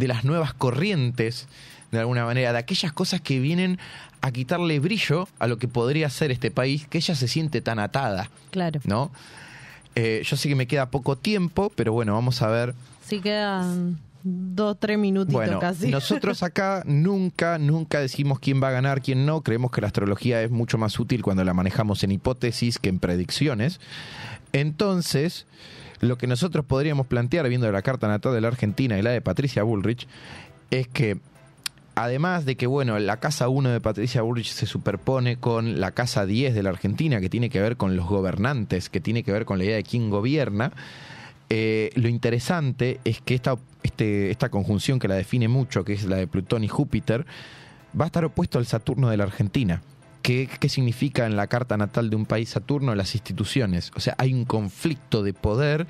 [0.01, 1.47] de las nuevas corrientes,
[1.93, 3.79] de alguna manera, de aquellas cosas que vienen
[4.23, 7.79] a quitarle brillo a lo que podría ser este país, que ella se siente tan
[7.79, 8.81] atada, Claro.
[8.85, 9.11] ¿no?
[9.95, 12.75] Eh, yo sé que me queda poco tiempo, pero bueno, vamos a ver
[13.07, 15.89] Sí quedan dos, tres minutitos bueno, casi.
[15.89, 19.41] nosotros acá nunca, nunca decimos quién va a ganar, quién no.
[19.43, 22.99] Creemos que la astrología es mucho más útil cuando la manejamos en hipótesis que en
[23.01, 23.81] predicciones.
[24.53, 25.47] Entonces,
[26.01, 29.21] lo que nosotros podríamos plantear viendo la carta natal de la Argentina y la de
[29.21, 30.09] Patricia Bullrich
[30.71, 31.19] es que
[31.95, 36.27] además de que, bueno, la casa 1 de Patricia Bullrich se superpone con la casa
[36.27, 39.45] 10 de la Argentina, que tiene que ver con los gobernantes, que tiene que ver
[39.45, 40.73] con la idea de quién gobierna,
[41.51, 46.05] eh, lo interesante es que esta, este, esta conjunción que la define mucho, que es
[46.05, 47.27] la de Plutón y Júpiter,
[48.01, 49.83] va a estar opuesto al Saturno de la Argentina.
[50.23, 52.95] ¿Qué, ¿Qué significa en la carta natal de un país Saturno?
[52.95, 53.93] Las instituciones.
[53.97, 55.87] O sea, hay un conflicto de poder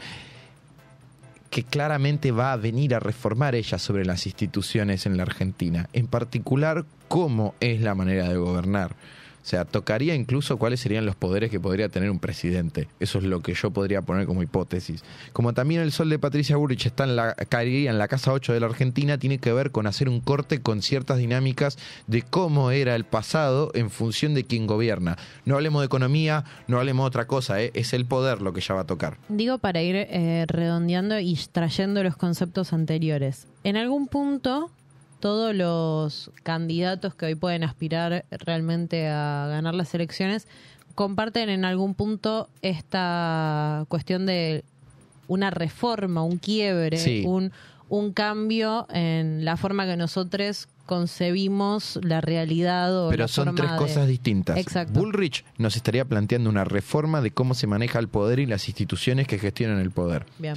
[1.51, 5.89] que claramente va a venir a reformar ella sobre las instituciones en la Argentina.
[5.93, 8.95] En particular, cómo es la manera de gobernar.
[9.43, 12.89] O sea, tocaría incluso cuáles serían los poderes que podría tener un presidente.
[13.01, 15.03] Eso es lo que yo podría poner como hipótesis.
[15.33, 18.53] Como también el sol de Patricia Burrich está en la, caería en la casa 8
[18.53, 22.71] de la Argentina, tiene que ver con hacer un corte con ciertas dinámicas de cómo
[22.71, 25.17] era el pasado en función de quién gobierna.
[25.45, 27.71] No hablemos de economía, no hablemos de otra cosa, ¿eh?
[27.75, 29.17] es el poder lo que ella va a tocar.
[29.29, 33.47] Digo para ir eh, redondeando y trayendo los conceptos anteriores.
[33.65, 34.71] En algún punto,
[35.21, 40.49] todos los candidatos que hoy pueden aspirar realmente a ganar las elecciones
[40.95, 44.65] comparten en algún punto esta cuestión de
[45.29, 47.23] una reforma, un quiebre, Sí.
[47.27, 47.53] un,
[47.89, 53.57] un cambio en la forma que nosotros concebimos la realidad o Pero la son forma
[53.59, 54.57] tres de- cosas distintas.
[54.57, 54.99] Exacto.
[54.99, 59.29] Bullrich nos estaría planteando una reforma de cómo se maneja el poder y las instituciones
[59.29, 60.27] que gestionan el poder.
[60.39, 60.57] Bien.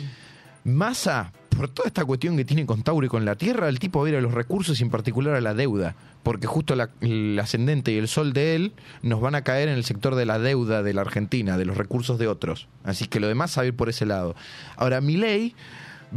[0.64, 4.02] Massa, por toda esta cuestión que tiene con Tauro y con la Tierra, el tipo
[4.02, 5.96] va a los recursos y en particular a la deuda.
[6.24, 9.76] Porque justo la- el ascendente y el sol de él nos van a caer en
[9.76, 12.68] el sector de la deuda de la Argentina, de los recursos de otros.
[12.84, 14.36] Así que lo demás a ir por ese lado.
[14.78, 15.54] Ahora, Milei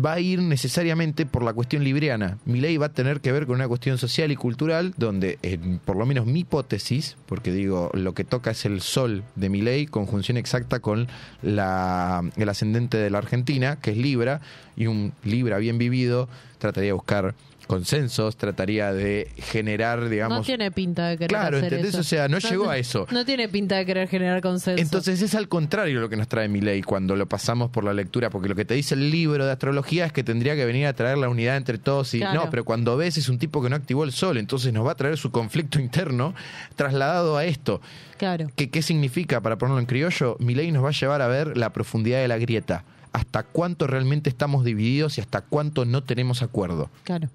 [0.04, 2.38] va a ir necesariamente por la cuestión libriana.
[2.44, 5.96] Milei va a tener que ver con una cuestión social y cultural, donde, en, por
[5.96, 10.36] lo menos mi hipótesis, porque digo, lo que toca es el sol de Milei, conjunción
[10.36, 11.08] exacta con
[11.42, 14.40] la, el ascendente de la Argentina, que es Libra,
[14.76, 16.28] y un Libra bien vivido
[16.58, 17.34] trataría de buscar
[17.66, 20.38] consensos, trataría de generar, digamos...
[20.38, 21.90] no tiene pinta de querer Claro, hacer ¿entendés?
[21.94, 22.00] eso.
[22.00, 23.06] O sea, no llegó a eso.
[23.10, 24.80] No tiene pinta de querer generar consenso.
[24.80, 28.30] Entonces es al contrario lo que nos trae Milei cuando lo pasamos por la lectura,
[28.30, 30.92] porque lo que te dice el libro de astrología es que tendría que venir a
[30.92, 32.44] traer la unidad entre todos y Claro.
[32.44, 34.92] no, pero cuando ves es un tipo que no activó el sol, entonces nos va
[34.92, 36.34] a traer su conflicto interno
[36.76, 37.80] trasladado a esto.
[38.18, 38.50] Claro.
[38.56, 40.36] ¿Qué, qué significa, para ponerlo en criollo?
[40.40, 44.28] Milei nos va a llevar a ver la profundidad de la grieta, hasta cuánto realmente
[44.30, 46.90] estamos divididos y hasta cuánto no tenemos acuerdo.
[47.04, 47.28] Claro.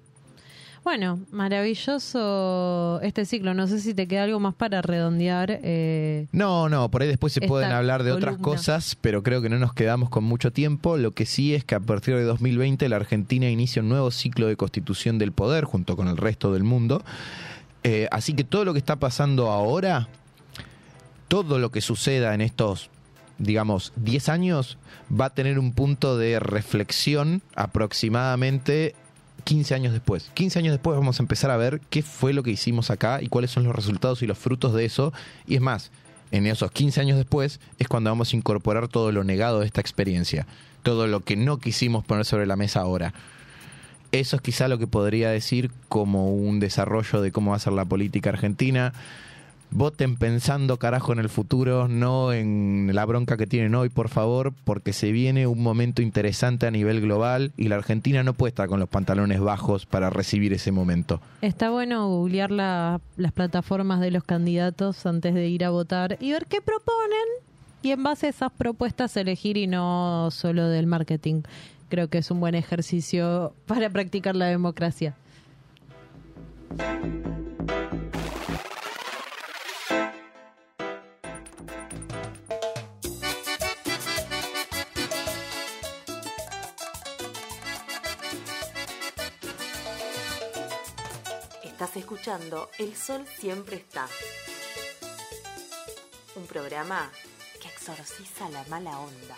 [0.84, 3.54] Bueno, maravilloso este ciclo.
[3.54, 5.60] No sé si te queda algo más para redondear.
[5.62, 9.48] eh, No, no, por ahí después se pueden hablar de otras cosas, pero creo que
[9.48, 10.96] no nos quedamos con mucho tiempo.
[10.96, 14.48] Lo que sí es que a partir de 2020 la Argentina inicia un nuevo ciclo
[14.48, 17.02] de constitución del poder junto con el resto del mundo.
[17.84, 20.08] Eh, así que todo lo que está pasando ahora,
[21.28, 22.90] todo lo que suceda en estos,
[23.38, 24.78] digamos, 10 años,
[25.10, 28.94] va a tener un punto de reflexión aproximadamente
[29.44, 30.30] 15 años después.
[30.34, 33.28] 15 años después vamos a empezar a ver qué fue lo que hicimos acá y
[33.28, 35.12] cuáles son los resultados y los frutos de eso.
[35.46, 35.90] Y es más,
[36.30, 39.80] en esos 15 años después es cuando vamos a incorporar todo lo negado de esta
[39.80, 40.46] experiencia,
[40.82, 43.12] todo lo que no quisimos poner sobre la mesa ahora.
[44.12, 47.72] Eso es quizá lo que podría decir como un desarrollo de cómo va a ser
[47.72, 48.92] la política argentina.
[49.74, 54.52] Voten pensando carajo en el futuro, no en la bronca que tienen hoy, por favor,
[54.64, 58.68] porque se viene un momento interesante a nivel global y la Argentina no puede estar
[58.68, 61.22] con los pantalones bajos para recibir ese momento.
[61.40, 66.32] está bueno googlear la- las plataformas de los candidatos antes de ir a votar y
[66.32, 67.26] ver qué proponen
[67.82, 71.42] y en base a esas propuestas elegir y no solo del marketing.
[71.88, 75.14] Creo que es un buen ejercicio para practicar la democracia.
[91.82, 94.06] Estás escuchando El Sol Siempre Está.
[96.36, 97.10] Un programa
[97.60, 99.36] que exorciza la mala onda.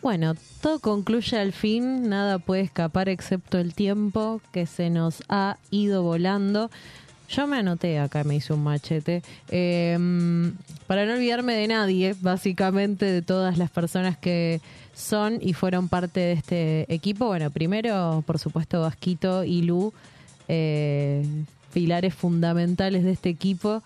[0.00, 0.32] Bueno,
[0.62, 6.02] todo concluye al fin, nada puede escapar excepto el tiempo que se nos ha ido
[6.02, 6.70] volando.
[7.28, 9.96] Yo me anoté acá, me hice un machete, eh,
[10.86, 14.60] para no olvidarme de nadie, básicamente de todas las personas que
[14.94, 17.26] son y fueron parte de este equipo.
[17.26, 19.92] Bueno, primero, por supuesto, Vasquito y Lu,
[20.48, 21.24] eh,
[21.72, 23.82] pilares fundamentales de este equipo.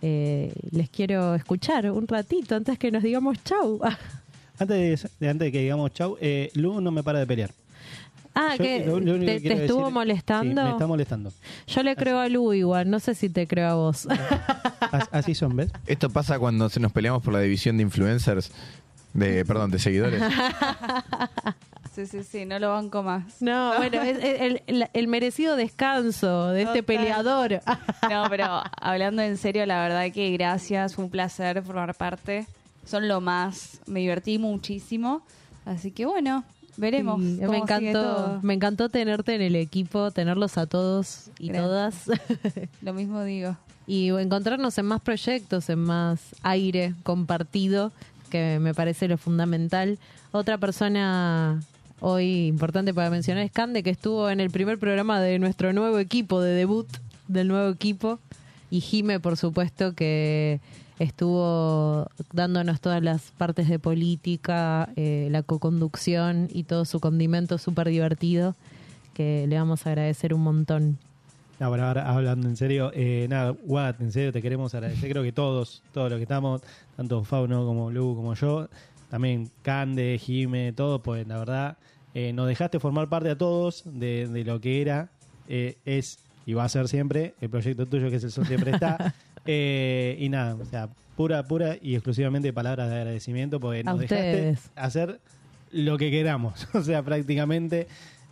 [0.00, 3.80] Eh, les quiero escuchar un ratito antes que nos digamos chau.
[4.56, 7.50] Antes de, antes de que digamos chau, eh, Lu no me para de pelear.
[8.34, 10.60] Ah, Yo que lo- lo único te, que quiero te estuvo decir- molestando.
[10.62, 11.32] Sí, me está molestando.
[11.68, 14.06] Yo le creo a Lu igual, no sé si te creo a vos.
[14.92, 15.70] As- Así son, ¿ves?
[15.86, 18.50] Esto pasa cuando se nos peleamos por la división de influencers,
[19.12, 20.22] de, perdón, de seguidores.
[21.94, 23.40] Sí, sí, sí, no lo banco más.
[23.40, 27.60] No, bueno, es, es el, el- el merecido descanso de este peleador.
[28.10, 32.46] No, pero hablando en serio, la verdad que gracias, fue un placer formar parte.
[32.84, 35.22] Son lo más, me divertí muchísimo.
[35.66, 36.42] Así que bueno,
[36.76, 37.20] veremos.
[37.22, 42.04] Sí, me encantó, me encantó tenerte en el equipo, tenerlos a todos y Gracias.
[42.06, 42.20] todas.
[42.82, 43.56] Lo mismo digo.
[43.86, 47.92] y encontrarnos en más proyectos, en más aire compartido,
[48.30, 49.98] que me parece lo fundamental.
[50.32, 51.60] Otra persona
[52.00, 55.98] hoy importante para mencionar es Cande, que estuvo en el primer programa de nuestro nuevo
[55.98, 56.88] equipo, de debut
[57.28, 58.18] del nuevo equipo.
[58.70, 60.60] Y Jime, por supuesto, que
[60.98, 67.88] estuvo dándonos todas las partes de política, eh, la coconducción y todo su condimento súper
[67.88, 68.54] divertido,
[69.12, 70.98] que le vamos a agradecer un montón.
[71.60, 75.08] No, pero ahora hablando en serio, eh, nada, Watt, en serio te queremos agradecer.
[75.10, 76.62] Creo que todos, todos los que estamos,
[76.96, 78.68] tanto Fauno como Lu como yo,
[79.08, 81.76] también Cande, Jime, todos, pues la verdad,
[82.16, 85.08] Eh, nos dejaste formar parte a todos de, de lo que era,
[85.48, 88.70] eh, es y va a ser siempre el proyecto tuyo, que es el Sol Siempre
[88.70, 89.14] Está.
[89.46, 94.56] Eh, y nada, o sea, pura, pura y exclusivamente palabras de agradecimiento porque nos dejaste
[94.74, 95.20] hacer
[95.70, 97.86] lo que queramos, o sea, prácticamente.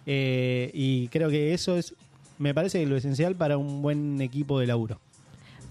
[0.07, 1.95] eh, y creo que eso es,
[2.39, 4.99] me parece lo esencial para un buen equipo de laburo.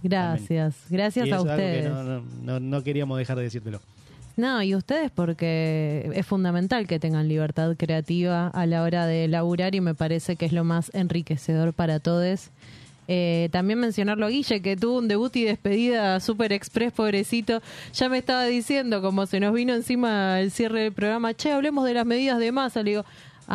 [0.04, 1.90] Gracias, gracias Y a ustedes.
[1.90, 3.80] no, no, no- no queríamos dejar de decírtelo.
[4.38, 9.76] No, y ustedes porque es fundamental que tengan libertad creativa a la hora de laburar
[9.76, 12.50] y me parece que es lo más enriquecedor para todos.
[13.14, 17.62] Eh, también mencionarlo a Guille, que tuvo un debut y despedida super express, pobrecito.
[17.92, 21.84] Ya me estaba diciendo, como se nos vino encima el cierre del programa, che, hablemos
[21.84, 22.84] de las medidas de masa.
[22.84, 23.06] Le digo,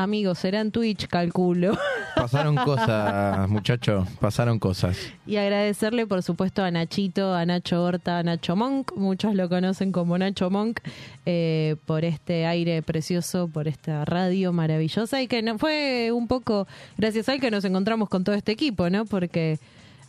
[0.02, 1.76] amigo, será en Twitch, calculo.
[2.14, 4.96] Pasaron cosas, muchachos, pasaron cosas.
[5.26, 9.92] Y agradecerle, por supuesto, a Nachito, a Nacho Horta, a Nacho Monk, muchos lo conocen
[9.92, 10.80] como Nacho Monk,
[11.26, 16.66] eh, por este aire precioso, por esta radio maravillosa y que no, fue un poco
[16.96, 19.04] gracias a él que nos encontramos con todo este equipo, ¿no?
[19.04, 19.58] Porque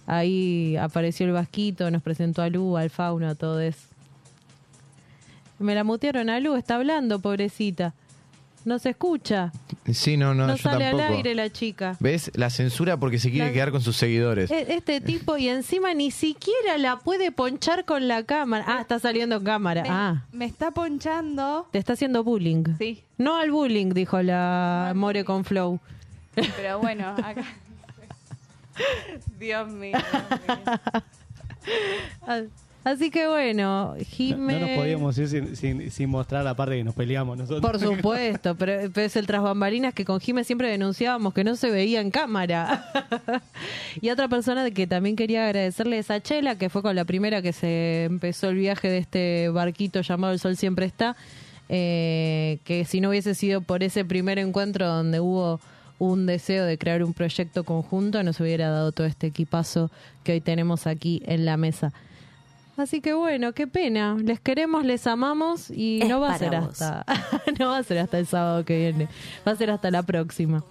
[0.06, 3.76] ahí apareció el Vasquito, nos presentó a Lu, al Fauno, a todos.
[5.60, 7.94] Me la mutearon a Lu, está hablando, pobrecita.
[8.68, 9.54] No se escucha.
[9.94, 11.04] Sí, no, no, No, yo sale tampoco.
[11.06, 11.96] al aire la chica.
[12.02, 12.32] ¿Ves?
[12.36, 14.52] La censura porque se quiere La- quedar con sus seguidores.
[14.52, 18.66] E- Este tipo y encima ni siquiera la puede ponchar con la cámara.
[18.68, 19.84] Ah, está saliendo en cámara.
[19.84, 21.70] Me, Ah, me está ponchando.
[21.72, 22.66] te está haciendo bullying.
[22.78, 25.80] Sí, No al bullying, dijo la More con Flow.
[26.36, 27.46] pero bueno, acá.
[29.40, 29.98] Dios mío.
[29.98, 32.52] Dios mío.
[32.88, 34.60] Así que bueno, No, Jime...
[34.60, 37.62] no nos podíamos ir sin, sin- sin mostrar la parte que nos peleamos nosotros.
[37.62, 41.56] Por supuesto, pero, pero es el tras bambalinas que con Jime siempre denunciábamos que no
[41.58, 42.86] se veía en cámara.
[44.02, 47.42] y otra persona que también quería agradecerle es a Chela, que fue con la primera
[47.42, 51.18] que se empezó el viaje de este barquito llamado El Sol Siempre Está,
[51.70, 55.60] eh, que si no hubiese sido por ese primer encuentro donde hubo
[56.00, 59.92] un deseo de crear un proyecto conjunto, nos hubiera dado todo este equipazo
[60.24, 61.92] que hoy tenemos aquí en la mesa.
[62.78, 64.16] Así que bueno, qué pena.
[64.24, 66.80] Les queremos, les amamos y Es no va a ser vos.
[66.82, 67.06] hasta
[67.60, 69.08] no va a ser hasta el sábado que viene.
[69.48, 70.64] Va a ser hasta la próxima.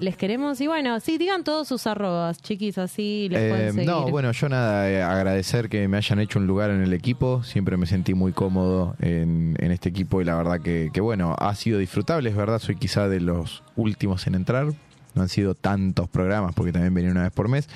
[0.00, 3.88] Les queremos y bueno, sí, digan todos sus arrobas, chiquis, así les Eh, pueden seguir.
[3.88, 7.44] no, bueno, yo nada, eh, agradecer que me hayan hecho un lugar en el equipo.
[7.44, 11.36] Siempre me sentí muy cómodo en, en este equipo y la verdad que, que, bueno,
[11.38, 14.66] ha sido disfrutable, es verdad, soy quizá de los últimos en entrar.
[15.14, 17.68] No han sido tantos programas porque también venía una vez por mes.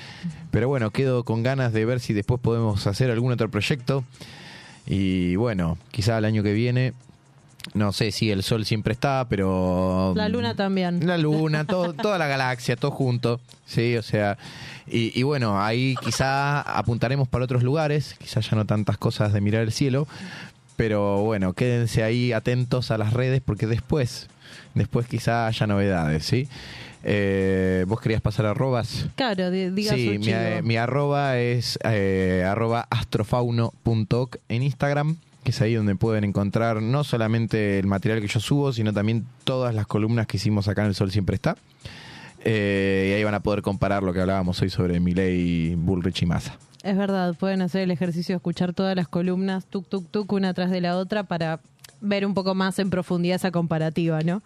[0.51, 4.03] Pero bueno, quedo con ganas de ver si después podemos hacer algún otro proyecto.
[4.85, 6.93] Y bueno, quizá el año que viene,
[7.73, 10.13] no sé si el sol siempre está, pero...
[10.15, 11.05] La luna también.
[11.05, 13.39] La luna, todo, toda la galaxia, todo junto.
[13.65, 14.37] Sí, o sea.
[14.87, 19.41] Y, y bueno, ahí quizá apuntaremos para otros lugares, quizá ya no tantas cosas de
[19.41, 20.07] mirar el cielo.
[20.79, 24.29] Pero bueno, quédense ahí atentos a las redes porque después,
[24.75, 26.47] después quizá haya novedades, ¿sí?
[27.03, 29.07] Eh, ¿Vos querías pasar arrobas?
[29.15, 30.17] Claro, di- diga sí,
[30.63, 37.03] mi, arroba es eh, arroba astrofauno.oc en Instagram, que es ahí donde pueden encontrar no
[37.03, 40.87] solamente el material que yo subo, sino también todas las columnas que hicimos acá en
[40.87, 41.57] El Sol Siempre Está.
[42.45, 46.25] Eh, y ahí van a poder comparar lo que hablábamos hoy sobre Milei, Bullrich y
[46.25, 46.57] Massa.
[46.83, 50.53] Es verdad, pueden hacer el ejercicio de escuchar todas las columnas, tuk, tuk, tuk, una
[50.53, 51.59] tras de la otra para
[52.01, 54.41] ver un poco más en profundidad esa comparativa, ¿no?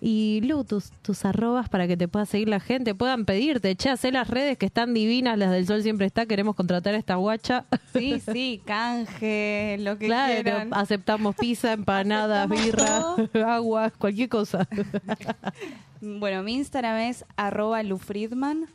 [0.00, 3.88] Y Lu, tus, tus arrobas para que te pueda seguir la gente, puedan pedirte, che,
[3.88, 7.14] hacé las redes que están divinas, las del sol siempre está, queremos contratar a esta
[7.16, 7.64] guacha.
[7.94, 10.68] Sí, sí, canje, lo que claro, quieran.
[10.74, 13.16] aceptamos pizza, empanadas, birra,
[13.56, 14.68] agua, cualquier cosa.
[16.02, 18.66] Bueno, mi Instagram es arroba lufriedman.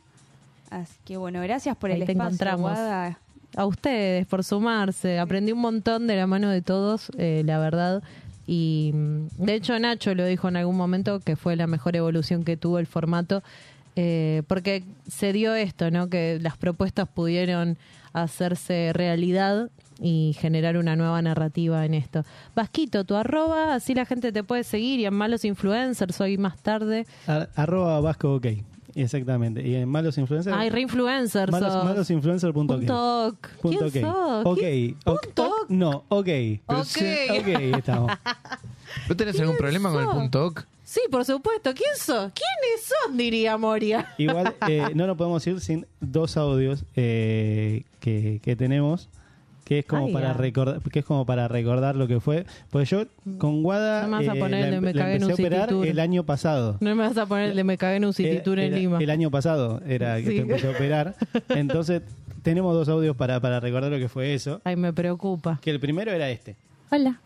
[0.72, 2.70] Así que bueno, gracias por Ahí el te espacio, encontramos.
[2.70, 3.18] Guada.
[3.56, 5.18] a ustedes por sumarse.
[5.18, 8.02] Aprendí un montón de la mano de todos, eh, la verdad.
[8.46, 12.42] Y mm, de hecho Nacho lo dijo en algún momento que fue la mejor evolución
[12.44, 13.42] que tuvo el formato,
[13.96, 16.08] eh, porque se dio esto, ¿no?
[16.08, 17.76] Que las propuestas pudieron
[18.14, 19.70] hacerse realidad
[20.00, 22.24] y generar una nueva narrativa en esto.
[22.56, 26.56] Vasquito, tu arroba, así la gente te puede seguir y en Malos Influencers hoy más
[26.62, 27.06] tarde.
[27.26, 28.46] Ar- arroba Vasco OK.
[28.94, 29.66] Exactamente.
[29.66, 30.56] Y en Malos Influencers.
[30.56, 31.50] Ay, reinfluencers.
[31.50, 31.84] malos, sos.
[33.32, 33.38] oc.
[33.40, 33.92] ¿Quién Punto ok.
[34.00, 34.46] sos?
[34.46, 34.58] Ok.
[34.58, 34.96] ¿Quién?
[35.04, 35.20] Ok.
[35.22, 35.70] Punto Ok.
[35.70, 36.24] No, ok.
[36.26, 36.84] Pero Ok.
[36.84, 38.12] sí, ok, estamos.
[39.08, 40.14] ¿No tenés algún problema con el sos?
[40.16, 40.66] punto OC?
[40.84, 41.72] Sí, por supuesto.
[41.74, 42.32] ¿Quién sos?
[42.34, 43.16] ¿Quiénes son?
[43.16, 44.12] Diría Moria.
[44.18, 49.08] Igual eh, no nos podemos ir sin dos audios eh, que, que tenemos.
[49.64, 50.34] Que es como Ay, para ah.
[50.34, 52.44] recordar, que es como para recordar lo que fue.
[52.70, 53.04] Pues yo
[53.38, 55.22] con Guada No me vas a eh, poner el la, de me la cagué en
[55.22, 55.86] empecé a un operar City Tour.
[55.86, 56.76] el año pasado.
[56.80, 58.64] No me vas a poner el de me cagué en un City Era- Tour en
[58.66, 58.98] era- Lima.
[58.98, 60.30] El año pasado era que Sí.
[60.30, 61.14] te empecé a operar.
[61.50, 62.02] Entonces
[62.42, 64.60] tenemos dos audios para, para recordar lo que fue eso.
[64.64, 65.58] Ay, me preocupa.
[65.62, 66.56] Que el primero era este.
[66.90, 67.20] Hola.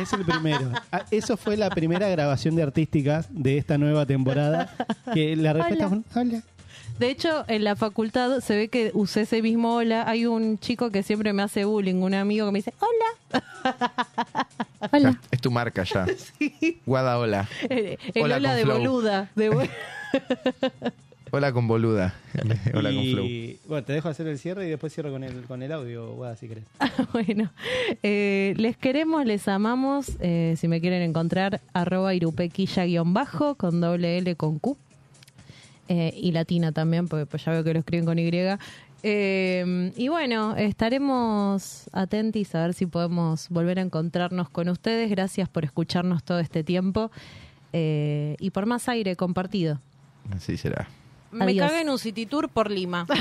[0.00, 0.70] Es el primero.
[0.92, 4.70] Ah, Eso fue la primera grabación de artísticas de esta nueva temporada.
[5.14, 6.02] Que la respuesta Hola.
[6.10, 6.42] fue hola.
[7.00, 10.04] De hecho, en la facultad se ve que usé ese mismo hola.
[10.06, 13.42] Hay un chico que siempre me hace bullying, un amigo que me dice, hola.
[14.92, 15.10] hola.
[15.12, 16.06] Ya, es tu marca ya.
[16.86, 17.48] Guada hola.
[17.70, 18.78] El, el Hola hola con de flow.
[18.78, 19.30] boluda.
[19.34, 19.62] De bo-
[21.32, 22.14] Hola con boluda.
[22.74, 23.26] hola con flow.
[23.66, 26.36] Bueno, te dejo hacer el cierre y después cierro con el, con el audio, Guada,
[26.36, 26.64] si querés.
[27.12, 27.50] bueno,
[28.02, 30.10] eh, les queremos, les amamos.
[30.20, 34.76] eh, si me quieren encontrar, arroba irupequilla guion bajo con doble L con Q.
[35.92, 38.30] Eh, y latina también, porque pues ya veo que lo escriben con Y.
[39.02, 45.10] Eh, y bueno, estaremos atentos a ver si podemos volver a encontrarnos con ustedes.
[45.10, 47.10] Gracias por escucharnos todo este tiempo
[47.72, 49.80] eh, y por más aire compartido.
[50.32, 50.88] Así será.
[51.32, 51.68] Me Me Adiós.
[51.68, 53.04] cagué en un city tour por Lima.